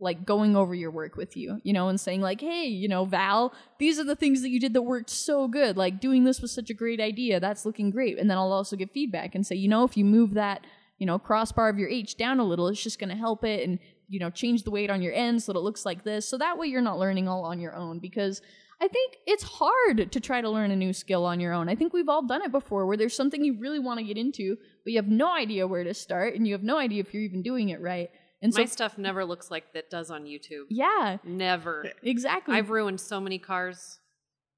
[0.00, 3.04] like going over your work with you, you know, and saying like, "Hey, you know,
[3.04, 5.76] Val, these are the things that you did that worked so good.
[5.76, 7.38] Like doing this was such a great idea.
[7.38, 10.04] That's looking great." And then I'll also give feedback and say, "You know, if you
[10.06, 10.66] move that,
[10.98, 13.68] you know, crossbar of your H down a little, it's just going to help it
[13.68, 13.78] and
[14.10, 16.28] you know, change the weight on your end so that it looks like this.
[16.28, 18.42] So that way you're not learning all on your own because
[18.82, 21.68] I think it's hard to try to learn a new skill on your own.
[21.68, 24.18] I think we've all done it before where there's something you really want to get
[24.18, 27.14] into, but you have no idea where to start and you have no idea if
[27.14, 28.10] you're even doing it right.
[28.42, 30.64] And so My stuff never looks like that does on YouTube.
[30.70, 31.92] yeah, Never.
[32.02, 32.54] exactly.
[32.56, 33.98] I've ruined so many cars.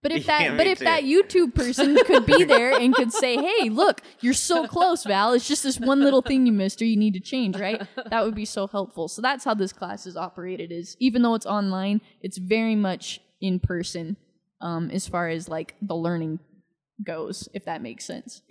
[0.02, 0.84] But if Yeah, that but me if too.
[0.84, 5.32] that YouTube person could be there and could say, "Hey, look, you're so close, Val.
[5.32, 8.24] It's just this one little thing you missed or you need to change, right?" That
[8.24, 9.08] would be so helpful.
[9.08, 13.20] So that's how this class is operated is even though it's online, it's very much
[13.40, 14.16] in person
[14.60, 16.38] um as far as like the learning
[17.04, 18.42] goes, if that makes sense.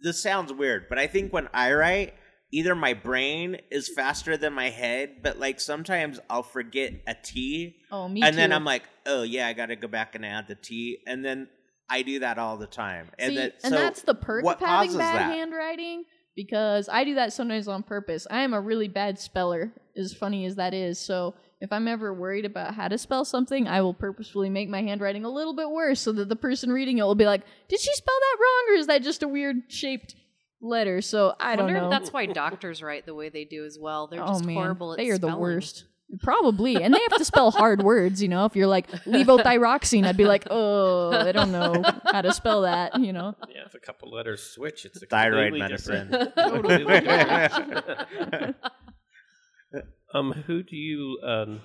[0.00, 2.14] This sounds weird, but I think when I write,
[2.52, 7.76] either my brain is faster than my head, but like sometimes I'll forget a T
[7.90, 8.52] Oh, me and then.
[8.52, 11.48] I'm like, oh yeah, I got to go back and add the T, and then
[11.90, 13.08] I do that all the time.
[13.18, 15.34] And See, that, and so that's the perk of having bad that?
[15.34, 16.04] handwriting
[16.36, 18.26] because I do that sometimes on purpose.
[18.30, 20.98] I am a really bad speller, as funny as that is.
[20.98, 24.82] So if I'm ever worried about how to spell something, I will purposefully make my
[24.82, 27.80] handwriting a little bit worse so that the person reading it will be like, "Did
[27.80, 30.16] she spell that wrong, or is that just a weird shaped
[30.62, 31.86] letter?" So I don't wonder know.
[31.86, 34.06] if that's why doctors write the way they do as well.
[34.06, 35.84] They're oh just man, horrible at they are the worst.
[36.20, 38.22] Probably, and they have to spell hard words.
[38.22, 42.32] You know, if you're like levothyroxine, I'd be like, "Oh, I don't know how to
[42.34, 43.34] spell that." You know.
[43.48, 46.10] Yeah, if a couple letters switch, it's a Thyroid completely medicine.
[46.36, 46.84] totally
[50.14, 51.62] um, who do you um,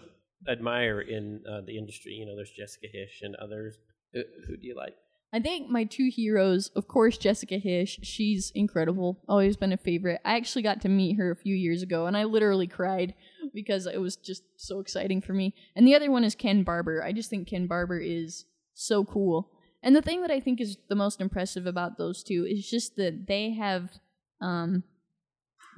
[0.49, 2.13] admire in uh, the industry?
[2.13, 3.77] You know, there's Jessica Hische and others.
[4.13, 4.95] Who, who do you like?
[5.33, 7.99] I think my two heroes, of course, Jessica Hische.
[8.01, 9.19] She's incredible.
[9.27, 10.21] Always been a favorite.
[10.23, 13.13] I actually got to meet her a few years ago, and I literally cried
[13.53, 15.53] because it was just so exciting for me.
[15.75, 17.03] And the other one is Ken Barber.
[17.03, 19.51] I just think Ken Barber is so cool.
[19.83, 22.95] And the thing that I think is the most impressive about those two is just
[22.95, 23.91] that they have
[24.41, 24.83] um,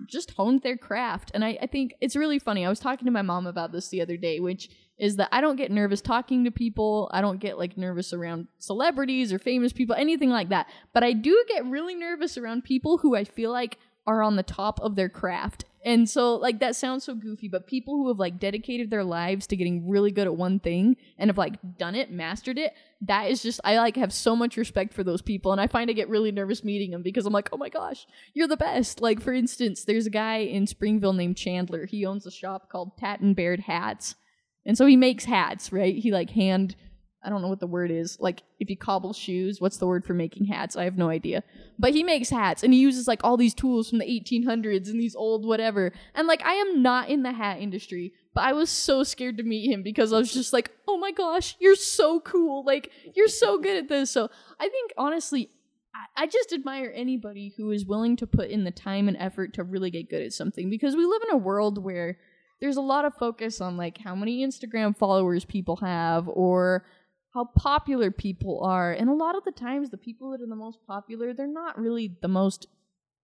[0.08, 1.32] just honed their craft.
[1.34, 2.66] And I, I think it's really funny.
[2.66, 5.42] I was talking to my mom about this the other day, which is that I
[5.42, 7.10] don't get nervous talking to people.
[7.14, 10.68] I don't get like nervous around celebrities or famous people, anything like that.
[10.94, 14.44] But I do get really nervous around people who I feel like are on the
[14.44, 15.66] top of their craft.
[15.86, 19.48] And so like that sounds so goofy, but people who have like dedicated their lives
[19.48, 23.32] to getting really good at one thing and have like done it, mastered it, that
[23.32, 25.94] is just I like have so much respect for those people and I find I
[25.94, 29.22] get really nervous meeting them because I'm like, "Oh my gosh, you're the best." Like
[29.22, 31.86] for instance, there's a guy in Springville named Chandler.
[31.86, 34.16] He owns a shop called Tat and Baird Hats.
[34.66, 35.96] And so he makes hats, right?
[35.96, 36.76] He like hand
[37.22, 38.18] I don't know what the word is.
[38.20, 40.78] Like if you cobble shoes, what's the word for making hats?
[40.78, 41.44] I have no idea.
[41.78, 45.00] But he makes hats and he uses like all these tools from the 1800s and
[45.00, 45.92] these old whatever.
[46.16, 49.44] And like I am not in the hat industry, but I was so scared to
[49.44, 52.64] meet him because I was just like, "Oh my gosh, you're so cool.
[52.64, 55.50] Like you're so good at this." So, I think honestly
[55.94, 59.54] I- I just admire anybody who is willing to put in the time and effort
[59.56, 62.18] to really get good at something because we live in a world where
[62.62, 66.86] there's a lot of focus on like how many Instagram followers people have or
[67.34, 68.92] how popular people are.
[68.92, 71.80] And a lot of the times the people that are the most popular, they're not
[71.80, 72.68] really the most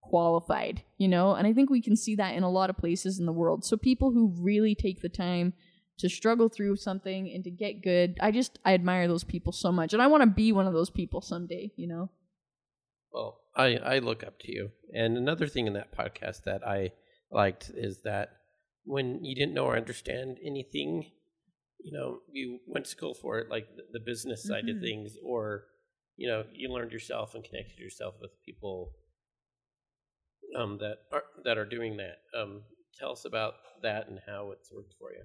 [0.01, 1.33] qualified, you know?
[1.33, 3.65] And I think we can see that in a lot of places in the world.
[3.65, 5.53] So people who really take the time
[5.97, 9.71] to struggle through something and to get good, I just I admire those people so
[9.71, 9.93] much.
[9.93, 12.09] And I want to be one of those people someday, you know?
[13.11, 14.71] Well, I, I look up to you.
[14.93, 16.91] And another thing in that podcast that I
[17.31, 18.29] liked is that
[18.85, 21.11] when you didn't know or understand anything,
[21.83, 24.81] you know, you went to school for it, like the, the business side of Mhm.
[24.81, 25.65] things, or,
[26.15, 28.93] you know, you learned yourself and connected yourself with people
[30.55, 32.19] um, that are that are doing that.
[32.37, 32.63] Um,
[32.97, 35.23] tell us about that and how it's worked for you.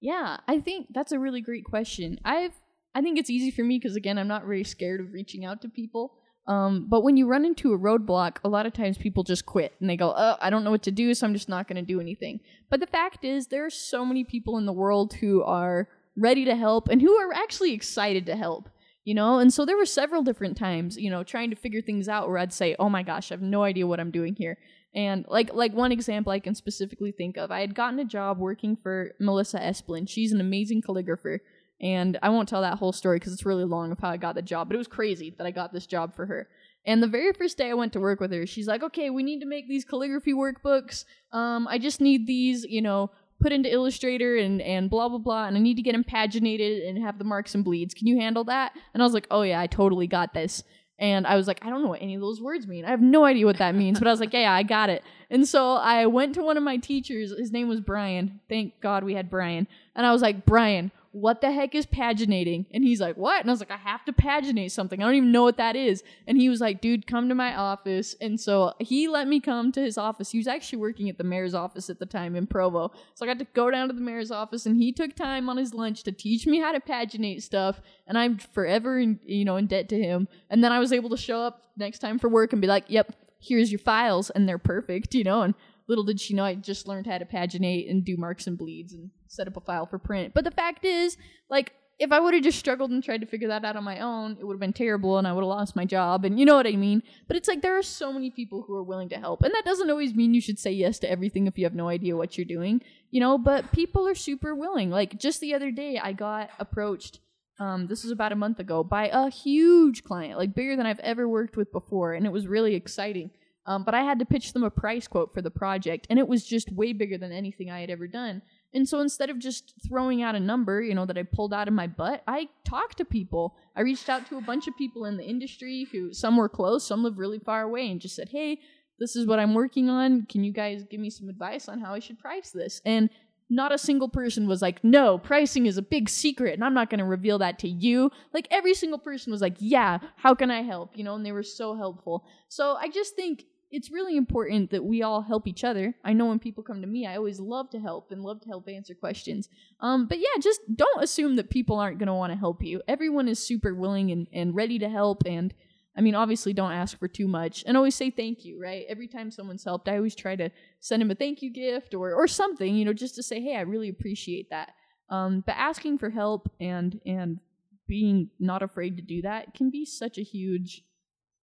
[0.00, 2.20] Yeah, I think that's a really great question.
[2.24, 2.54] I've
[2.94, 5.62] I think it's easy for me because again, I'm not very scared of reaching out
[5.62, 6.14] to people.
[6.48, 9.74] Um, but when you run into a roadblock, a lot of times people just quit
[9.80, 11.76] and they go, "Oh, I don't know what to do, so I'm just not going
[11.76, 15.12] to do anything." But the fact is, there are so many people in the world
[15.14, 18.70] who are ready to help and who are actually excited to help.
[19.04, 22.08] You know, and so there were several different times, you know, trying to figure things
[22.08, 24.56] out where I'd say, "Oh my gosh, I have no idea what I'm doing here."
[24.94, 28.38] And like like one example I can specifically think of, I had gotten a job
[28.38, 30.08] working for Melissa Esplin.
[30.08, 31.40] She's an amazing calligrapher,
[31.80, 34.34] and I won't tell that whole story because it's really long of how I got
[34.34, 34.68] the job.
[34.68, 36.48] But it was crazy that I got this job for her.
[36.84, 39.22] And the very first day I went to work with her, she's like, "Okay, we
[39.22, 41.04] need to make these calligraphy workbooks.
[41.32, 43.10] Um, I just need these, you know,
[43.40, 46.88] put into Illustrator and and blah blah blah, and I need to get them paginated
[46.88, 47.94] and have the marks and bleeds.
[47.94, 50.64] Can you handle that?" And I was like, "Oh yeah, I totally got this."
[50.98, 52.84] And I was like, I don't know what any of those words mean.
[52.84, 54.00] I have no idea what that means.
[54.00, 55.04] But I was like, yeah, yeah, I got it.
[55.30, 57.32] And so I went to one of my teachers.
[57.38, 58.40] His name was Brian.
[58.48, 59.68] Thank God we had Brian.
[59.94, 62.66] And I was like, Brian, what the heck is paginating?
[62.72, 63.40] And he's like, what?
[63.40, 65.02] And I was like, I have to paginate something.
[65.02, 66.02] I don't even know what that is.
[66.26, 68.14] And he was like, dude, come to my office.
[68.20, 70.30] And so he let me come to his office.
[70.30, 72.92] He was actually working at the mayor's office at the time in Provo.
[73.14, 75.56] So I got to go down to the mayor's office and he took time on
[75.56, 77.80] his lunch to teach me how to paginate stuff.
[78.06, 80.28] And I'm forever, in, you know, in debt to him.
[80.50, 82.84] And then I was able to show up next time for work and be like,
[82.88, 84.30] yep, here's your files.
[84.30, 85.54] And they're perfect, you know, and
[85.88, 88.92] little did she know I just learned how to paginate and do marks and bleeds
[88.92, 90.34] and set up a file for print.
[90.34, 91.16] But the fact is,
[91.48, 93.98] like, if I would have just struggled and tried to figure that out on my
[93.98, 96.24] own, it would have been terrible and I would have lost my job.
[96.24, 97.02] And you know what I mean?
[97.26, 99.42] But it's like there are so many people who are willing to help.
[99.42, 101.88] And that doesn't always mean you should say yes to everything if you have no
[101.88, 104.90] idea what you're doing, you know, but people are super willing.
[104.90, 107.18] Like just the other day, I got approached.
[107.58, 111.00] Um, this was about a month ago by a huge client, like bigger than I've
[111.00, 113.30] ever worked with before, and it was really exciting.
[113.68, 116.26] Um, but I had to pitch them a price quote for the project, and it
[116.26, 118.40] was just way bigger than anything I had ever done.
[118.72, 121.68] And so instead of just throwing out a number, you know, that I pulled out
[121.68, 123.56] of my butt, I talked to people.
[123.76, 126.86] I reached out to a bunch of people in the industry who some were close,
[126.86, 128.58] some live really far away, and just said, hey,
[128.98, 130.24] this is what I'm working on.
[130.24, 132.80] Can you guys give me some advice on how I should price this?
[132.86, 133.10] And
[133.50, 136.90] not a single person was like, no, pricing is a big secret and I'm not
[136.90, 138.10] going to reveal that to you.
[138.34, 140.98] Like every single person was like, yeah, how can I help?
[140.98, 142.26] You know, and they were so helpful.
[142.48, 145.94] So I just think it's really important that we all help each other.
[146.04, 148.48] I know when people come to me, I always love to help and love to
[148.48, 149.48] help answer questions.
[149.80, 152.80] Um, but yeah, just don't assume that people aren't going to want to help you.
[152.88, 155.22] Everyone is super willing and, and ready to help.
[155.26, 155.52] And
[155.96, 158.86] I mean, obviously, don't ask for too much and always say thank you, right?
[158.88, 160.48] Every time someone's helped, I always try to
[160.80, 163.56] send him a thank you gift or, or something, you know, just to say, hey,
[163.56, 164.70] I really appreciate that.
[165.10, 167.40] Um, but asking for help and, and
[167.86, 170.84] being not afraid to do that can be such a huge,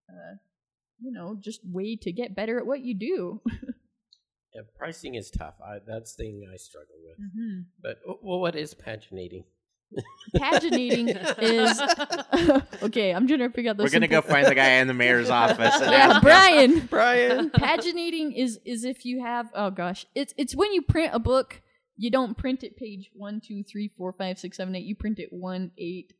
[0.09, 0.35] uh,
[1.05, 3.41] you know, just way to get better at what you do.
[4.55, 5.55] Yeah, pricing is tough.
[5.61, 7.19] I, that's the thing I struggle with.
[7.19, 7.61] mm-hmm.
[7.81, 9.43] But well, what is paginating?
[10.35, 11.09] Paginating
[11.41, 11.81] is
[12.83, 13.13] okay.
[13.13, 13.83] I'm trying to figure out the.
[13.83, 15.75] We're gonna go find the guy in the mayor's office.
[15.79, 16.19] Yeah.
[16.21, 16.79] Brian.
[16.89, 17.49] Brian.
[17.49, 21.61] Paginating is is if you have oh gosh, it's it's when you print a book.
[21.97, 24.83] You don't print it page one, two, three, four, five, six, seven, eight.
[24.83, 26.11] You print it one, eight,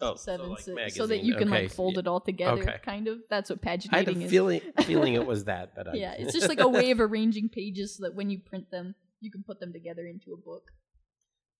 [0.00, 2.00] Oh, seven, like six, so that you can Okay, like fold yeah.
[2.00, 2.62] it all together.
[2.62, 2.76] Okay.
[2.84, 3.18] Kind of.
[3.30, 4.30] That's what paginating I had a is.
[4.30, 7.48] feeling feeling it was that, but I, yeah, it's just like a way of arranging
[7.48, 10.70] pages so that when you print them, you can put them together into a book.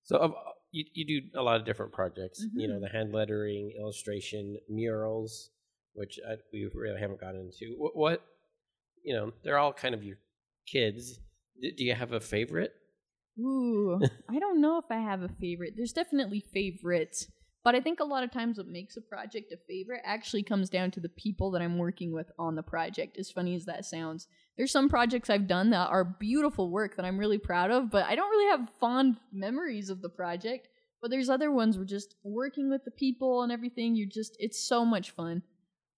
[0.05, 0.31] So uh,
[0.73, 2.45] you you do a lot of different projects.
[2.55, 2.73] You Mm-hmm.
[2.75, 5.51] know, the hand lettering, illustration, murals,
[5.93, 7.75] which I, we really haven't gotten into.
[7.79, 8.23] What, what
[9.05, 10.17] you know, they're all kind of your
[10.67, 11.21] kids.
[11.61, 12.73] D- do you have a favorite?
[13.39, 15.75] Ooh, I don't know if I have a favorite.
[15.77, 17.29] There's definitely favorites,
[17.65, 20.69] but I think a lot of times what makes a project a favorite actually comes
[20.69, 23.19] down to the people that I'm working with on the project.
[23.19, 27.05] As funny as that sounds, there's some projects I've done that are beautiful work that
[27.05, 30.69] I'm really proud of, but I don't really have fond memories of the project.
[31.01, 34.67] But there's other ones where just working with the people and everything, you just it's
[34.67, 35.43] so much fun.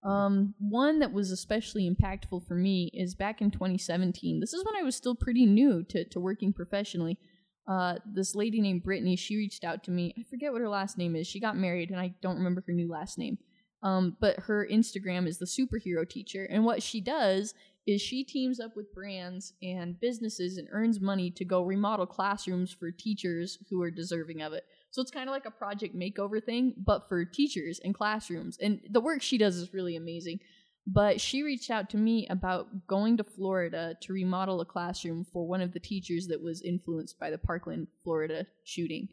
[0.03, 4.41] Um, one that was especially impactful for me is back in 2017.
[4.41, 7.19] This is when I was still pretty new to, to working professionally.
[7.67, 10.15] Uh, this lady named Brittany, she reached out to me.
[10.19, 11.27] I forget what her last name is.
[11.27, 13.39] She got married, and I don't remember her new last name.
[13.83, 17.55] Um, but her Instagram is the superhero teacher, and what she does
[17.87, 22.73] is she teams up with brands and businesses and earns money to go remodel classrooms
[22.73, 24.65] for teachers who are deserving of it.
[24.91, 28.57] So it's kind of like a project makeover thing, but for teachers and classrooms.
[28.61, 30.41] And the work she does is really amazing.
[30.87, 35.47] But she reached out to me about going to Florida to remodel a classroom for
[35.47, 39.09] one of the teachers that was influenced by the Parkland, Florida shooting.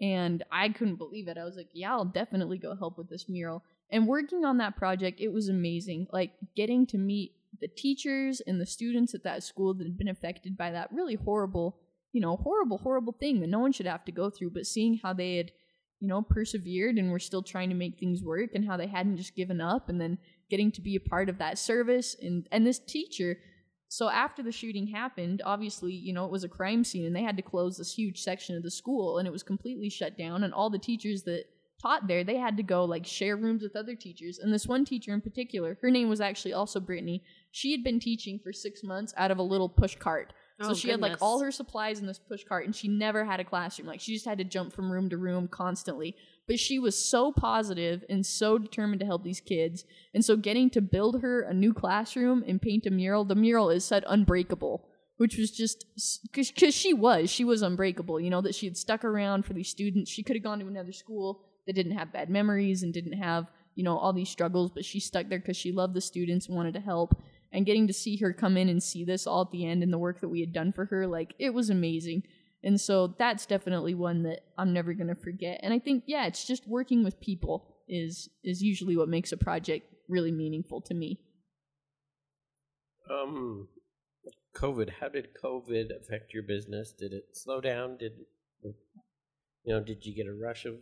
[0.00, 1.38] And I couldn't believe it.
[1.38, 3.64] I was like, yeah, I'll definitely go help with this mural.
[3.90, 6.08] And working on that project, it was amazing.
[6.12, 10.08] Like getting to meet the teachers and the students at that school that had been
[10.08, 11.78] affected by that really horrible,
[12.12, 15.00] you know, horrible, horrible thing that no one should have to go through, but seeing
[15.02, 15.50] how they had,
[16.00, 19.16] you know, persevered and were still trying to make things work and how they hadn't
[19.16, 20.18] just given up and then
[20.50, 23.38] getting to be a part of that service and and this teacher.
[23.88, 27.22] So after the shooting happened obviously you know it was a crime scene and they
[27.22, 30.44] had to close this huge section of the school and it was completely shut down
[30.44, 31.44] and all the teachers that
[31.80, 34.38] taught there they had to go like share rooms with other teachers.
[34.38, 37.22] And this one teacher in particular her name was actually also brittany.
[37.50, 40.32] She had been teaching for six months out of a little push cart.
[40.60, 43.24] So Oh, she had like all her supplies in this push cart and she never
[43.24, 43.86] had a classroom.
[43.86, 46.16] Like she just had to jump from room to room constantly
[46.48, 49.84] but she was so positive and so determined to help these kids.
[50.14, 53.70] And so getting to build her a new classroom and paint a mural the mural
[53.70, 54.88] is said unbreakable
[55.18, 55.84] which was just
[56.32, 59.68] because she was she was unbreakable you know that she had stuck around for these
[59.68, 60.10] students.
[60.10, 63.46] She could have gone to another school that didn't have bad memories and didn't have
[63.74, 66.56] you know all these struggles but she stuck there because she loved the students and
[66.56, 67.20] wanted to help.
[67.50, 69.90] And getting to see her come in and see this all at the end and
[69.90, 72.22] the work that we had done for her like it was amazing
[72.68, 76.26] and so that's definitely one that i'm never going to forget and i think yeah
[76.26, 77.56] it's just working with people
[77.88, 81.10] is is usually what makes a project really meaningful to me
[83.10, 83.68] Um,
[84.54, 84.88] COVID.
[85.00, 86.92] How did COVID affect your business?
[86.92, 87.96] Did it slow down?
[87.96, 88.12] Did
[88.62, 88.74] you
[89.72, 89.80] know?
[89.80, 90.74] Did you get a rush of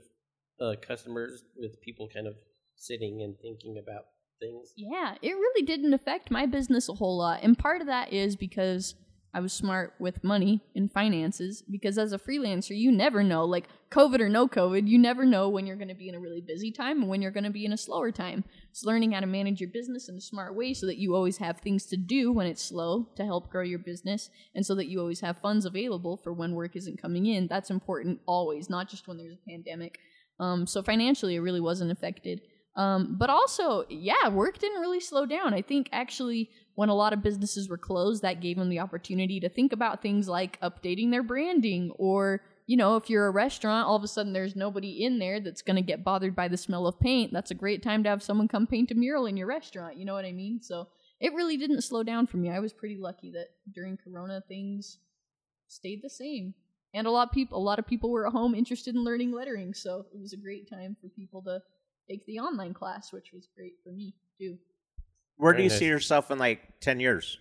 [0.61, 2.35] uh, customers with people kind of
[2.77, 4.05] sitting and thinking about
[4.41, 4.73] things?
[4.77, 7.41] Yeah, it really didn't affect my business a whole lot.
[7.43, 8.95] And part of that is because
[9.37, 11.63] I was smart with money and finances.
[11.71, 15.51] Because as a freelancer, you never know, like COVID or no COVID, you never know
[15.51, 17.51] when you're going to be in a really busy time and when you're going to
[17.51, 18.45] be in a slower time.
[18.71, 21.37] It's learning how to manage your business in a smart way so that you always
[21.37, 24.89] have things to do when it's slow to help grow your business and so that
[24.89, 27.47] you always have funds available for when work isn't coming in.
[27.47, 29.99] That's important always, not just when there's a pandemic.
[30.41, 32.41] Um, so financially, it really wasn't affected.
[32.75, 35.55] Um, but also, yeah, work didn't really slow down.
[35.55, 39.41] I think actually, when a lot of businesses were closed, that gave them the opportunity
[39.41, 43.87] to think about things like updating their branding or you know, if you're a restaurant,
[43.87, 46.57] all of a sudden there's nobody in there that's going to get bothered by the
[46.57, 47.33] smell of paint.
[47.33, 49.97] That's a great time to have someone come paint a mural in your restaurant.
[49.97, 50.61] You know what I mean?
[50.61, 50.89] So
[51.21, 52.51] it really didn't slow down for me.
[52.51, 54.99] I was pretty lucky that during Corona things
[55.69, 56.55] stayed the same.
[56.93, 59.33] And a lot of people, a lot of people were at home interested in learning
[59.33, 61.61] lettering, so it was a great time for people to
[62.09, 64.57] take the online class, which was great for me too.
[65.37, 65.79] Where do you nice.
[65.79, 67.39] see yourself in like 10 years?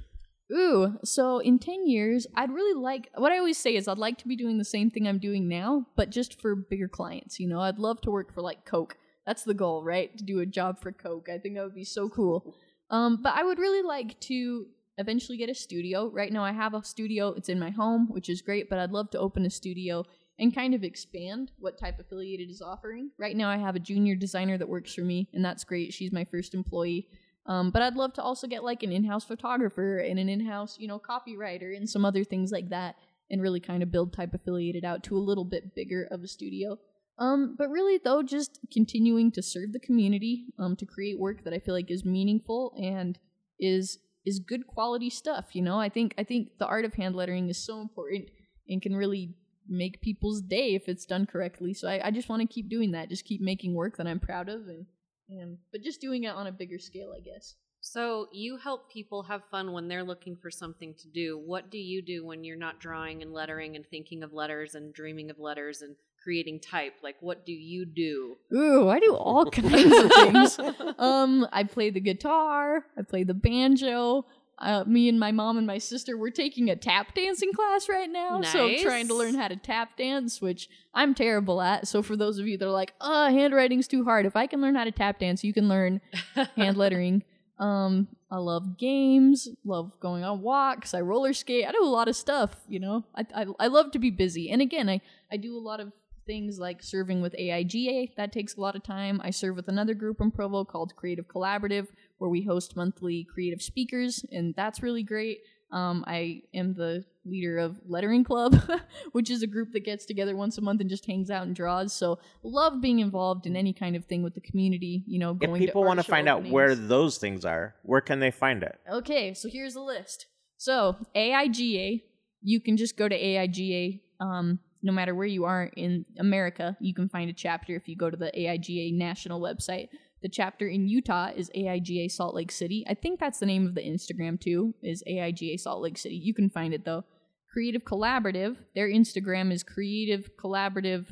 [0.52, 4.18] Ooh, so in 10 years, I'd really like what I always say is I'd like
[4.20, 7.40] to be doing the same thing I'm doing now, but just for bigger clients.
[7.40, 8.98] You know, I'd love to work for like Coke.
[9.26, 10.16] That's the goal, right?
[10.18, 11.30] To do a job for Coke.
[11.30, 12.54] I think that would be so cool.
[12.92, 14.68] Um, but I would really like to
[14.98, 16.12] eventually get a studio.
[16.12, 18.92] Right now, I have a studio, it's in my home, which is great, but I'd
[18.92, 20.06] love to open a studio
[20.38, 23.10] and kind of expand what type affiliated is offering.
[23.18, 25.94] Right now, I have a junior designer that works for me, and that's great.
[25.94, 27.08] She's my first employee.
[27.48, 30.88] Um, but I'd love to also get like an in-house photographer and an in-house, you
[30.88, 32.96] know, copywriter and some other things like that,
[33.30, 36.28] and really kind of build type affiliated out to a little bit bigger of a
[36.28, 36.78] studio.
[37.18, 41.54] Um, but really though, just continuing to serve the community, um, to create work that
[41.54, 43.18] I feel like is meaningful and
[43.60, 45.54] is is good quality stuff.
[45.54, 48.30] You know, I think I think the art of hand lettering is so important
[48.68, 49.36] and can really
[49.68, 51.74] make people's day if it's done correctly.
[51.74, 54.20] So I, I just want to keep doing that, just keep making work that I'm
[54.20, 54.86] proud of and
[55.30, 57.56] and but just doing it on a bigger scale, I guess.
[57.82, 61.38] So you help people have fun when they're looking for something to do.
[61.38, 64.92] What do you do when you're not drawing and lettering and thinking of letters and
[64.92, 66.96] dreaming of letters and creating type?
[67.04, 68.38] Like what do you do?
[68.52, 70.60] Ooh, I do all kinds of things.
[70.98, 74.26] Um, I play the guitar, I play the banjo.
[74.58, 78.10] Uh, me and my mom and my sister we're taking a tap dancing class right
[78.10, 78.82] now, so Nice.
[78.82, 81.88] trying to learn how to tap dance, which I'm terrible at.
[81.90, 84.62] So for those of you that are like, "Uh, handwriting's too hard," if I can
[84.62, 86.00] learn how to tap dance, you can learn
[86.56, 87.24] hand lettering.
[87.60, 90.94] Um, I love games, love going on walks.
[90.94, 91.66] I roller skate.
[91.68, 92.56] I do a lot of stuff.
[92.68, 94.50] You know, I I, I love to be busy.
[94.50, 95.02] And again, I
[95.32, 95.92] I do a lot of
[96.26, 98.16] things like serving with AIGA.
[98.18, 99.22] That takes a lot of time.
[99.24, 103.62] I serve with another group in Provo called Creative Collaborative, where we host monthly creative
[103.62, 105.40] speakers, and that's really great.
[105.72, 108.56] Um, I am the leader of Lettering Club,
[109.12, 111.56] which is a group that gets together once a month and just hangs out and
[111.56, 111.92] draws.
[111.92, 115.04] So love being involved in any kind of thing with the community.
[115.08, 115.62] You know, going.
[115.62, 118.64] If people to want to find out where those things are, where can they find
[118.64, 118.80] it?
[118.90, 120.28] Okay, so here's the list.
[120.58, 122.04] So AIGA,
[122.42, 124.02] you can just go to AIGA.
[124.22, 127.96] Um, no matter where you are in America, you can find a chapter if you
[127.96, 129.90] go to the AIGA national website.
[130.22, 132.86] The chapter in Utah is AIGA Salt Lake City.
[132.88, 136.16] I think that's the name of the Instagram too, is AIGA Salt Lake City.
[136.16, 137.04] You can find it though.
[137.52, 141.08] Creative Collaborative, their Instagram is Creative Collaborative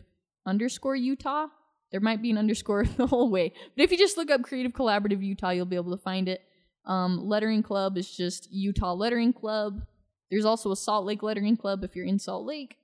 [0.46, 1.48] underscore Utah.
[1.92, 3.54] There might be an underscore the whole way.
[3.76, 6.42] But if you just look up Creative Collaborative Utah, you'll be able to find it.
[6.86, 9.86] Um, lettering club is just Utah Lettering Club.
[10.30, 12.78] There's also a Salt Lake Lettering Club if you're in Salt Lake.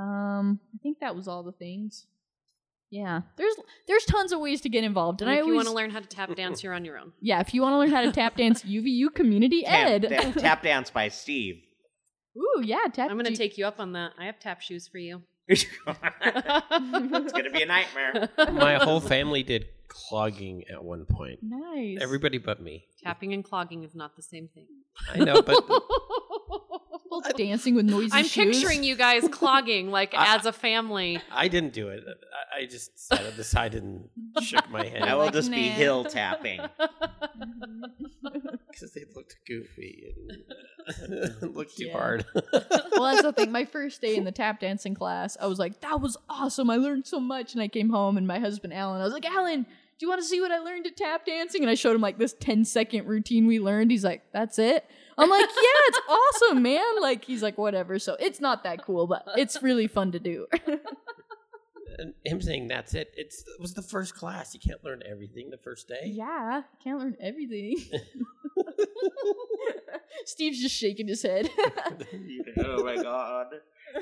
[0.00, 2.06] Um, I think that was all the things.
[2.90, 3.54] Yeah, there's
[3.86, 5.90] there's tons of ways to get involved, and And I if you want to learn
[5.90, 7.12] how to tap dance, you're on your own.
[7.20, 10.02] yeah, if you want to learn how to tap dance, UVU Community Tap, Ed.
[10.08, 11.62] da- tap dance by Steve.
[12.36, 13.10] Ooh, yeah, tap.
[13.10, 14.12] I'm going to do- take you up on that.
[14.18, 15.22] I have tap shoes for you.
[15.48, 15.64] it's
[17.32, 18.28] gonna be a nightmare.
[18.52, 21.40] My whole family did clogging at one point.
[21.42, 21.98] Nice.
[22.00, 22.84] Everybody but me.
[23.02, 24.66] Tapping and clogging is not the same thing.
[25.12, 25.56] I know, but
[27.22, 28.58] Well, dancing with noisy I'm shoes.
[28.60, 31.20] picturing you guys clogging like I- as a family.
[31.32, 32.04] I didn't do it.
[32.06, 34.08] I, I just sat on the side and
[34.40, 35.74] shook my head I will just be nah.
[35.74, 36.60] hill tapping.
[38.70, 40.14] because they looked goofy
[41.02, 41.92] and looked too Yeah.
[41.92, 42.24] hard.
[42.92, 43.50] well, that's the thing.
[43.52, 46.70] My first day in the tap dancing class, I was like, that was awesome.
[46.70, 47.52] I learned so much.
[47.54, 50.20] And I came home and my husband, Alan, I was like, Alan, do you want
[50.22, 51.62] to see what I learned at tap dancing?
[51.62, 53.90] And I showed him like this 10 second routine we learned.
[53.90, 54.84] He's like, that's it?
[55.18, 57.00] I'm like, yeah, it's awesome, man.
[57.00, 57.98] Like, he's like, whatever.
[57.98, 60.46] So it's not that cool, but it's really fun to do.
[61.98, 63.12] and him saying that's it.
[63.16, 64.54] It's, it was the first class.
[64.54, 66.06] You can't learn everything the first day.
[66.06, 67.76] yeah, can't learn everything.
[70.26, 71.48] Steve's just shaking his head.
[72.58, 73.46] oh my god.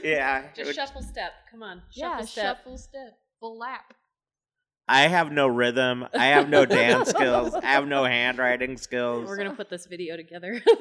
[0.03, 0.45] Yeah.
[0.55, 1.33] Just shuffle step.
[1.51, 1.83] Come on.
[1.91, 2.57] Shuffle yeah, step.
[2.59, 3.95] shuffle step, full lap.
[4.89, 6.07] I have no rhythm.
[6.15, 7.55] I have no dance skills.
[7.55, 9.27] I have no handwriting skills.
[9.29, 10.63] We're going to put this video together.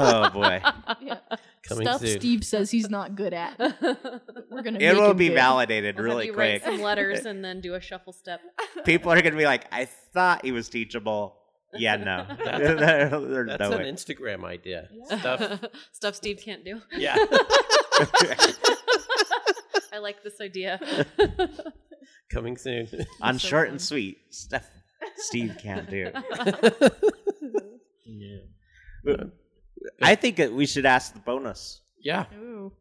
[0.00, 0.60] Oh boy.
[1.00, 1.18] Yeah.
[1.62, 2.20] Coming Stuff soon.
[2.20, 3.58] Steve says he's not good at.
[4.50, 4.78] We're gonna.
[4.78, 5.34] It make will him be good.
[5.34, 6.62] validated We'll really you quick.
[6.62, 8.40] write some letters and then do a shuffle step.
[8.84, 11.36] People are gonna be like, I thought he was teachable.
[11.74, 12.26] Yeah, no.
[12.44, 12.76] That's-
[13.48, 13.92] That's no an way.
[13.92, 14.88] Instagram idea.
[14.92, 15.18] Yeah.
[15.20, 15.60] Stuff.
[15.92, 16.80] Stuff Steve can't do.
[16.96, 17.16] Yeah.
[19.92, 20.78] I like this idea.
[22.30, 22.88] Coming soon.
[23.22, 23.72] On So short fun.
[23.72, 24.18] and sweet.
[24.30, 24.68] Stuff
[25.16, 26.10] Steve can't do.
[28.06, 29.14] yeah.
[30.02, 31.80] I think we should ask the bonus.
[32.02, 32.26] Yeah.
[32.34, 32.72] Ooh.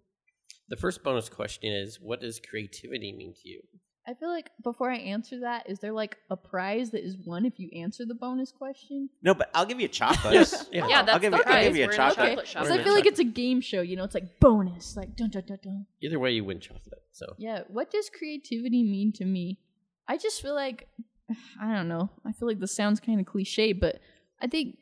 [0.70, 3.62] The first bonus question is what does creativity mean to you?
[4.08, 7.46] I feel like before I answer that, is there like a prize that is won
[7.46, 9.10] if you answer the bonus question?
[9.22, 10.66] No, but I'll give you chocolates.
[10.72, 10.88] Yeah.
[10.88, 12.20] Yeah, that's I'll give the you- I'll give you a We're in chocolate.
[12.20, 12.64] Okay, chocolate shop.
[12.64, 13.82] because I feel like it's a game show.
[13.82, 15.86] You know, it's like bonus, like dun dun dun dun.
[16.02, 17.02] Either way, you win chocolate.
[17.12, 17.64] So Yeah.
[17.68, 19.60] What does creativity mean to me?
[20.08, 20.88] I just feel like
[21.62, 22.10] I don't know.
[22.26, 24.00] I feel like this sounds kind of cliche, but
[24.42, 24.78] I think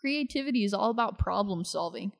[0.00, 2.12] creativity is all about problem solving.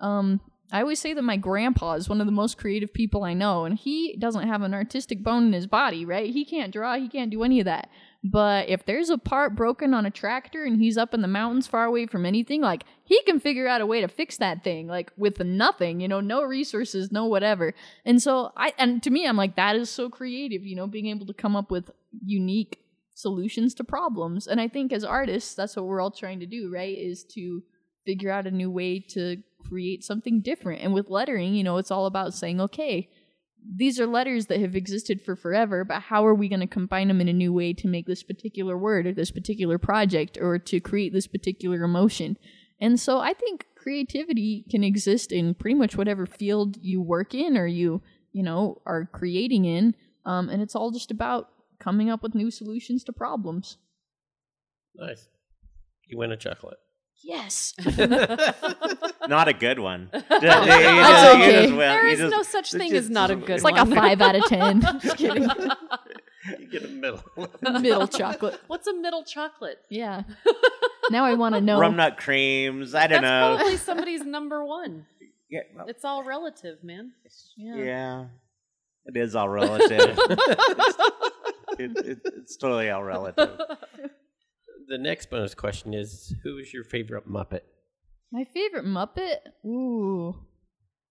[0.00, 0.40] Um,
[0.72, 3.64] I always say that my grandpa is one of the most creative people I know,
[3.64, 6.30] and he doesn't have an artistic bone in his body, right?
[6.30, 7.90] He can't draw, he can't do any of that.
[8.24, 11.66] But if there's a part broken on a tractor and he's up in the mountains
[11.66, 14.86] far away from anything, like he can figure out a way to fix that thing,
[14.86, 17.74] like with nothing, you know, no resources, no whatever.
[18.06, 21.08] And so I and to me I'm like that is so creative, you know, being
[21.08, 21.90] able to come up with
[22.24, 22.78] unique
[23.12, 24.46] solutions to problems.
[24.46, 26.96] And I think as artists, that's what we're all trying to do, right?
[26.96, 27.62] Is to
[28.06, 30.82] figure out a new way to create something different.
[30.82, 33.08] And with lettering, you know, it's all about saying, okay,
[33.76, 37.08] these are letters that have existed for forever, but how are we going to combine
[37.08, 40.58] them in a new way to make this particular word or this particular project or
[40.58, 42.36] to create this particular emotion?
[42.80, 47.56] And so I think creativity can exist in pretty much whatever field you work in
[47.56, 48.02] or you,
[48.32, 49.94] you know, are creating in.
[50.26, 51.48] Um, and it's all just about
[51.78, 53.78] coming up with new solutions to problems.
[54.94, 55.28] nice.
[56.06, 56.76] You win a chocolate.
[57.24, 57.72] Yes.
[59.28, 60.10] Not a good one.
[60.12, 61.70] That's That's okay.
[61.70, 63.52] There is no such thing as not a good one.
[63.52, 64.82] It's like a five out of ten.
[65.00, 65.48] Just kidding.
[66.58, 67.22] You get a middle.
[67.80, 68.60] Middle chocolate.
[68.66, 69.78] What's a middle chocolate?
[69.88, 70.24] Yeah.
[71.10, 71.78] Now I want to know.
[71.80, 72.94] Rum nut creams.
[72.94, 73.56] I don't That's know.
[73.56, 75.06] probably somebody's number one.
[75.48, 77.12] Yeah, well, It's all relative, man.
[77.56, 77.76] Yeah.
[77.76, 78.24] yeah.
[79.06, 80.18] It is all relative.
[81.78, 83.58] it, it, it's totally all relative.
[84.88, 87.62] The next bonus question is who is your favorite Muppet?
[88.32, 89.36] My favorite Muppet?
[89.64, 90.34] Ooh.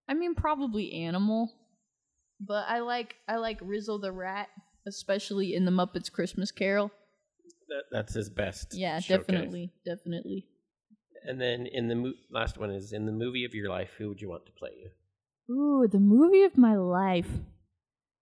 [0.08, 1.52] I mean probably Animal.
[2.40, 4.50] But I like I like Rizzo the Rat,
[4.88, 6.92] especially in the Muppets Christmas Carol.
[7.70, 8.76] That, that's his best.
[8.76, 9.28] Yeah, showcase.
[9.28, 9.74] definitely.
[9.86, 10.48] Definitely.
[11.26, 14.10] And then in the mo- last one is in the movie of your life, who
[14.10, 14.90] would you want to play you?
[15.54, 17.30] Ooh, the movie of my life.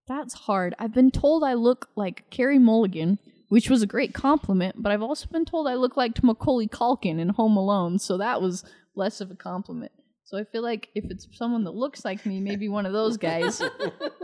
[0.07, 0.75] That's hard.
[0.77, 3.17] I've been told I look like Carey Mulligan,
[3.51, 7.19] which was a great compliment, but I've also been told I look like Macaulay Culkin
[7.19, 8.63] in Home Alone, so that was
[8.95, 9.91] less of a compliment.
[10.23, 13.17] So I feel like if it's someone that looks like me, maybe one of those
[13.17, 13.61] guys.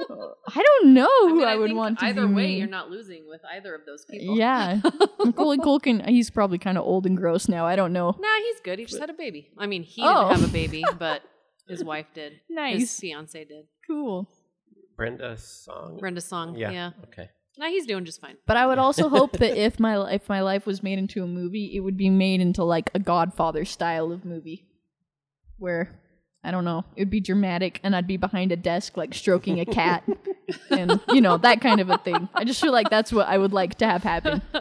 [0.55, 2.47] I don't know I, who mean, I, I would want to either be Either way,
[2.47, 2.57] me.
[2.59, 4.37] you're not losing with either of those people.
[4.37, 4.79] Yeah,
[5.19, 6.07] Macaulay Culkin.
[6.07, 7.65] He's probably kind of old and gross now.
[7.65, 8.15] I don't know.
[8.17, 8.79] Nah, he's good.
[8.79, 9.49] He just had a baby.
[9.57, 10.29] I mean, he Oh.
[10.29, 11.21] didn't have a baby, but
[11.67, 12.39] his wife did.
[12.49, 12.79] Nice.
[12.79, 13.65] His fiance did.
[13.85, 14.29] cool.
[14.95, 15.97] Brenda Song?
[15.99, 16.55] Brenda Song.
[16.55, 16.71] Yeah.
[16.71, 16.91] Yeah.
[17.09, 17.29] Okay.
[17.57, 18.37] Nah, he's doing just fine.
[18.45, 21.27] But I would also hope that if my if my life was made into a
[21.27, 24.65] movie, it would be made into like a Godfather style of movie,
[25.57, 25.99] where
[26.43, 29.59] I don't know, it would be dramatic, and I'd be behind a desk like stroking
[29.59, 30.03] a cat,
[30.69, 32.29] and you know that kind of a thing.
[32.35, 34.41] I just feel like that's what I would like to have happen,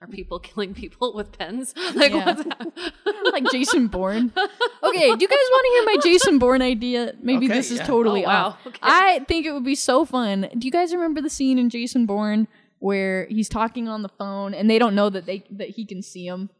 [0.00, 1.72] Are people killing people with pens?
[1.94, 2.26] Like Yeah.
[2.26, 3.30] what's that?
[3.32, 4.32] like Jason Bourne.
[4.96, 7.12] Okay, do you guys want to hear my Jason Bourne idea?
[7.20, 7.86] Maybe Okay, this is yeah.
[7.86, 8.46] totally Oh, wow.
[8.48, 8.66] off.
[8.66, 8.78] Okay.
[8.82, 10.48] I think it would be so fun.
[10.56, 14.54] Do you guys remember the scene in Jason Bourne where he's talking on the phone
[14.54, 16.50] and they don't know that they that he can see him?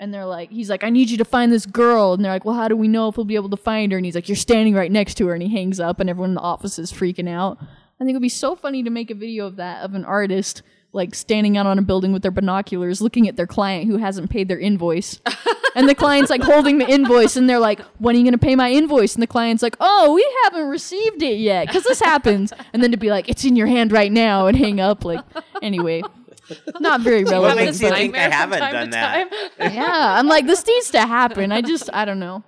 [0.00, 2.12] And they're like, he's like, I need you to find this girl.
[2.12, 3.98] And they're like, well, how do we know if we'll be able to find her?
[3.98, 5.34] And he's like, you're standing right next to her.
[5.34, 7.58] And he hangs up, and everyone in the office is freaking out.
[7.60, 10.04] I think it would be so funny to make a video of that, of an
[10.04, 10.62] artist
[10.92, 14.30] like standing out on a building with their binoculars looking at their client who hasn't
[14.30, 15.20] paid their invoice.
[15.74, 18.38] and the client's like holding the invoice, and they're like, when are you going to
[18.38, 19.14] pay my invoice?
[19.14, 22.52] And the client's like, oh, we haven't received it yet, because this happens.
[22.72, 25.04] And then to be like, it's in your hand right now, and hang up.
[25.04, 25.20] Like,
[25.62, 26.02] anyway,
[26.80, 27.66] not very What relevant.
[27.66, 29.30] makes you think I haven't done that?
[29.60, 31.52] yeah, I'm like, this needs to happen.
[31.52, 32.42] I just, I don't know.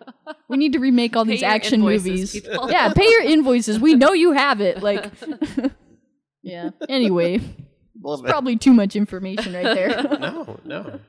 [0.49, 2.33] We need to remake all Pay these action invoices, movies.
[2.33, 2.71] people.
[2.71, 3.79] Yeah, pay your invoices.
[3.79, 4.83] We know you have it.
[4.83, 5.05] Like,
[6.43, 6.71] yeah.
[6.89, 7.41] Anyway,
[8.03, 8.29] Love it.
[8.29, 10.03] probably too much information right there.
[10.21, 11.01] No, no.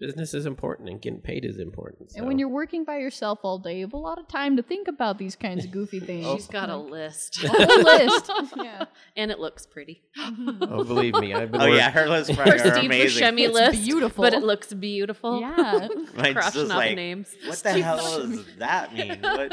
[0.00, 2.10] Business is important and getting paid is important.
[2.16, 4.62] And when you're working by yourself all day, you have a lot of time to
[4.62, 6.26] think about these kinds of goofy things.
[6.26, 6.80] She's got a oh.
[6.82, 7.44] list.
[7.44, 8.28] a whole list.
[8.56, 8.86] Yeah.
[9.16, 10.02] and it looks pretty.
[10.18, 11.60] oh, believe me, I've been.
[11.60, 13.22] Oh work- yeah, her list Her are Steve amazing.
[13.22, 13.84] Buscemi It's list.
[13.84, 14.22] beautiful.
[14.24, 15.40] But it looks beautiful.
[15.40, 15.86] Yeah.
[16.16, 17.32] Mine's Crossing just off like, names.
[17.46, 19.20] what the hell does that mean?
[19.22, 19.52] What,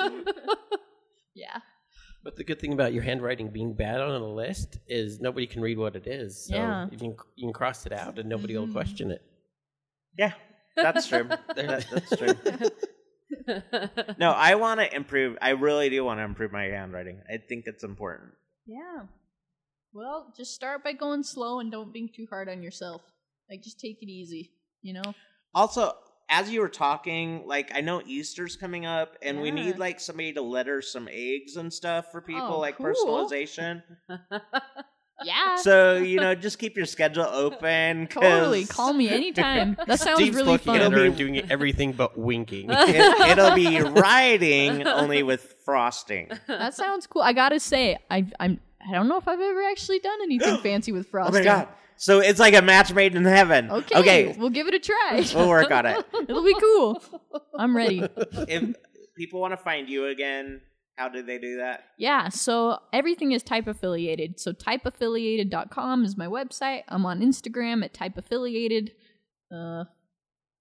[1.35, 1.59] Yeah.
[2.23, 5.61] But the good thing about your handwriting being bad on a list is nobody can
[5.61, 6.47] read what it is.
[6.47, 6.87] So Yeah.
[6.91, 8.73] you can you can cross it out and nobody will mm-hmm.
[8.73, 9.21] question it.
[10.17, 10.33] yeah,
[10.75, 11.23] that's true.
[11.55, 12.69] That- that's true.
[14.17, 15.37] No, I want to improve.
[15.41, 17.21] I really do want to improve my handwriting.
[17.29, 18.31] I think it's important.
[18.65, 19.03] Yeah.
[19.93, 23.01] Well, just start by going slow and don't be too hard on yourself.
[23.49, 24.51] Like, just take it easy,
[24.81, 25.13] you know?
[25.53, 25.93] Also,
[26.29, 30.33] as you were talking, like I know Easter's coming up, and we need like somebody
[30.33, 32.85] to litter some eggs and stuff for oh, people, Oh, like cool.
[32.87, 33.81] personalization.
[35.23, 35.57] Yeah.
[35.61, 38.07] So you know, just keep your schedule open.
[38.11, 38.65] totally.
[38.65, 39.75] Call me anytime.
[39.85, 40.81] That sounds Steve's really looking fun.
[40.81, 42.67] at her It'll be- doing everything but winking.
[42.71, 46.29] It, it'll be writing only with frosting.
[46.47, 47.21] That sounds cool.
[47.21, 50.93] I gotta say, I I'm I don't know if I've ever actually done anything fancy
[50.93, 51.41] with Oh frosting.
[51.41, 51.67] my god!
[52.01, 53.69] So it's like a match made in heaven.
[53.69, 55.21] Okay, Okay, we'll give it a try.
[55.35, 56.05] we'll work on it.
[56.29, 57.03] It'll be cool.
[57.57, 58.01] I'm ready.
[58.47, 58.73] If
[59.17, 60.61] people want to find you again,
[60.95, 61.83] how do they do that?
[61.97, 64.39] Yeah, so everything is type affiliated.
[64.39, 66.83] So typeaffiliated.com is my website.
[66.87, 68.91] I'm on Instagram at type affiliated.
[69.53, 69.83] Uh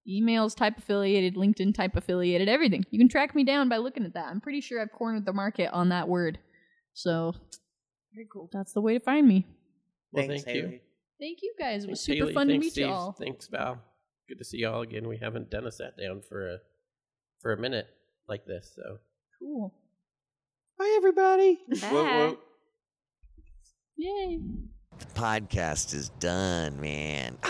[0.09, 2.83] emails type affiliated, LinkedIn type affiliated, everything.
[2.91, 4.25] You can track me down by looking at that.
[4.25, 6.37] I'm pretty sure I've cornered the market on that word.
[6.93, 7.33] So
[8.13, 8.49] very cool.
[8.51, 9.45] That's the way to find me.
[10.11, 10.79] Well, Thanks, thank you.
[11.19, 11.29] Haley.
[11.29, 11.83] Thank you guys.
[11.83, 12.33] It was Thanks, super Haley.
[12.33, 12.85] fun Thanks, to meet Steve.
[12.87, 13.11] you all.
[13.11, 13.81] Thanks, Val.
[14.27, 15.07] Good to see y'all again.
[15.07, 16.57] We haven't done a sat down for a
[17.41, 17.87] for a minute
[18.27, 18.71] like this.
[18.75, 18.97] So
[19.39, 19.73] Cool.
[20.77, 21.59] bye, everybody.
[21.67, 22.39] Whoop, whoop.
[23.97, 24.39] Yay.
[24.99, 27.37] The podcast is done, man.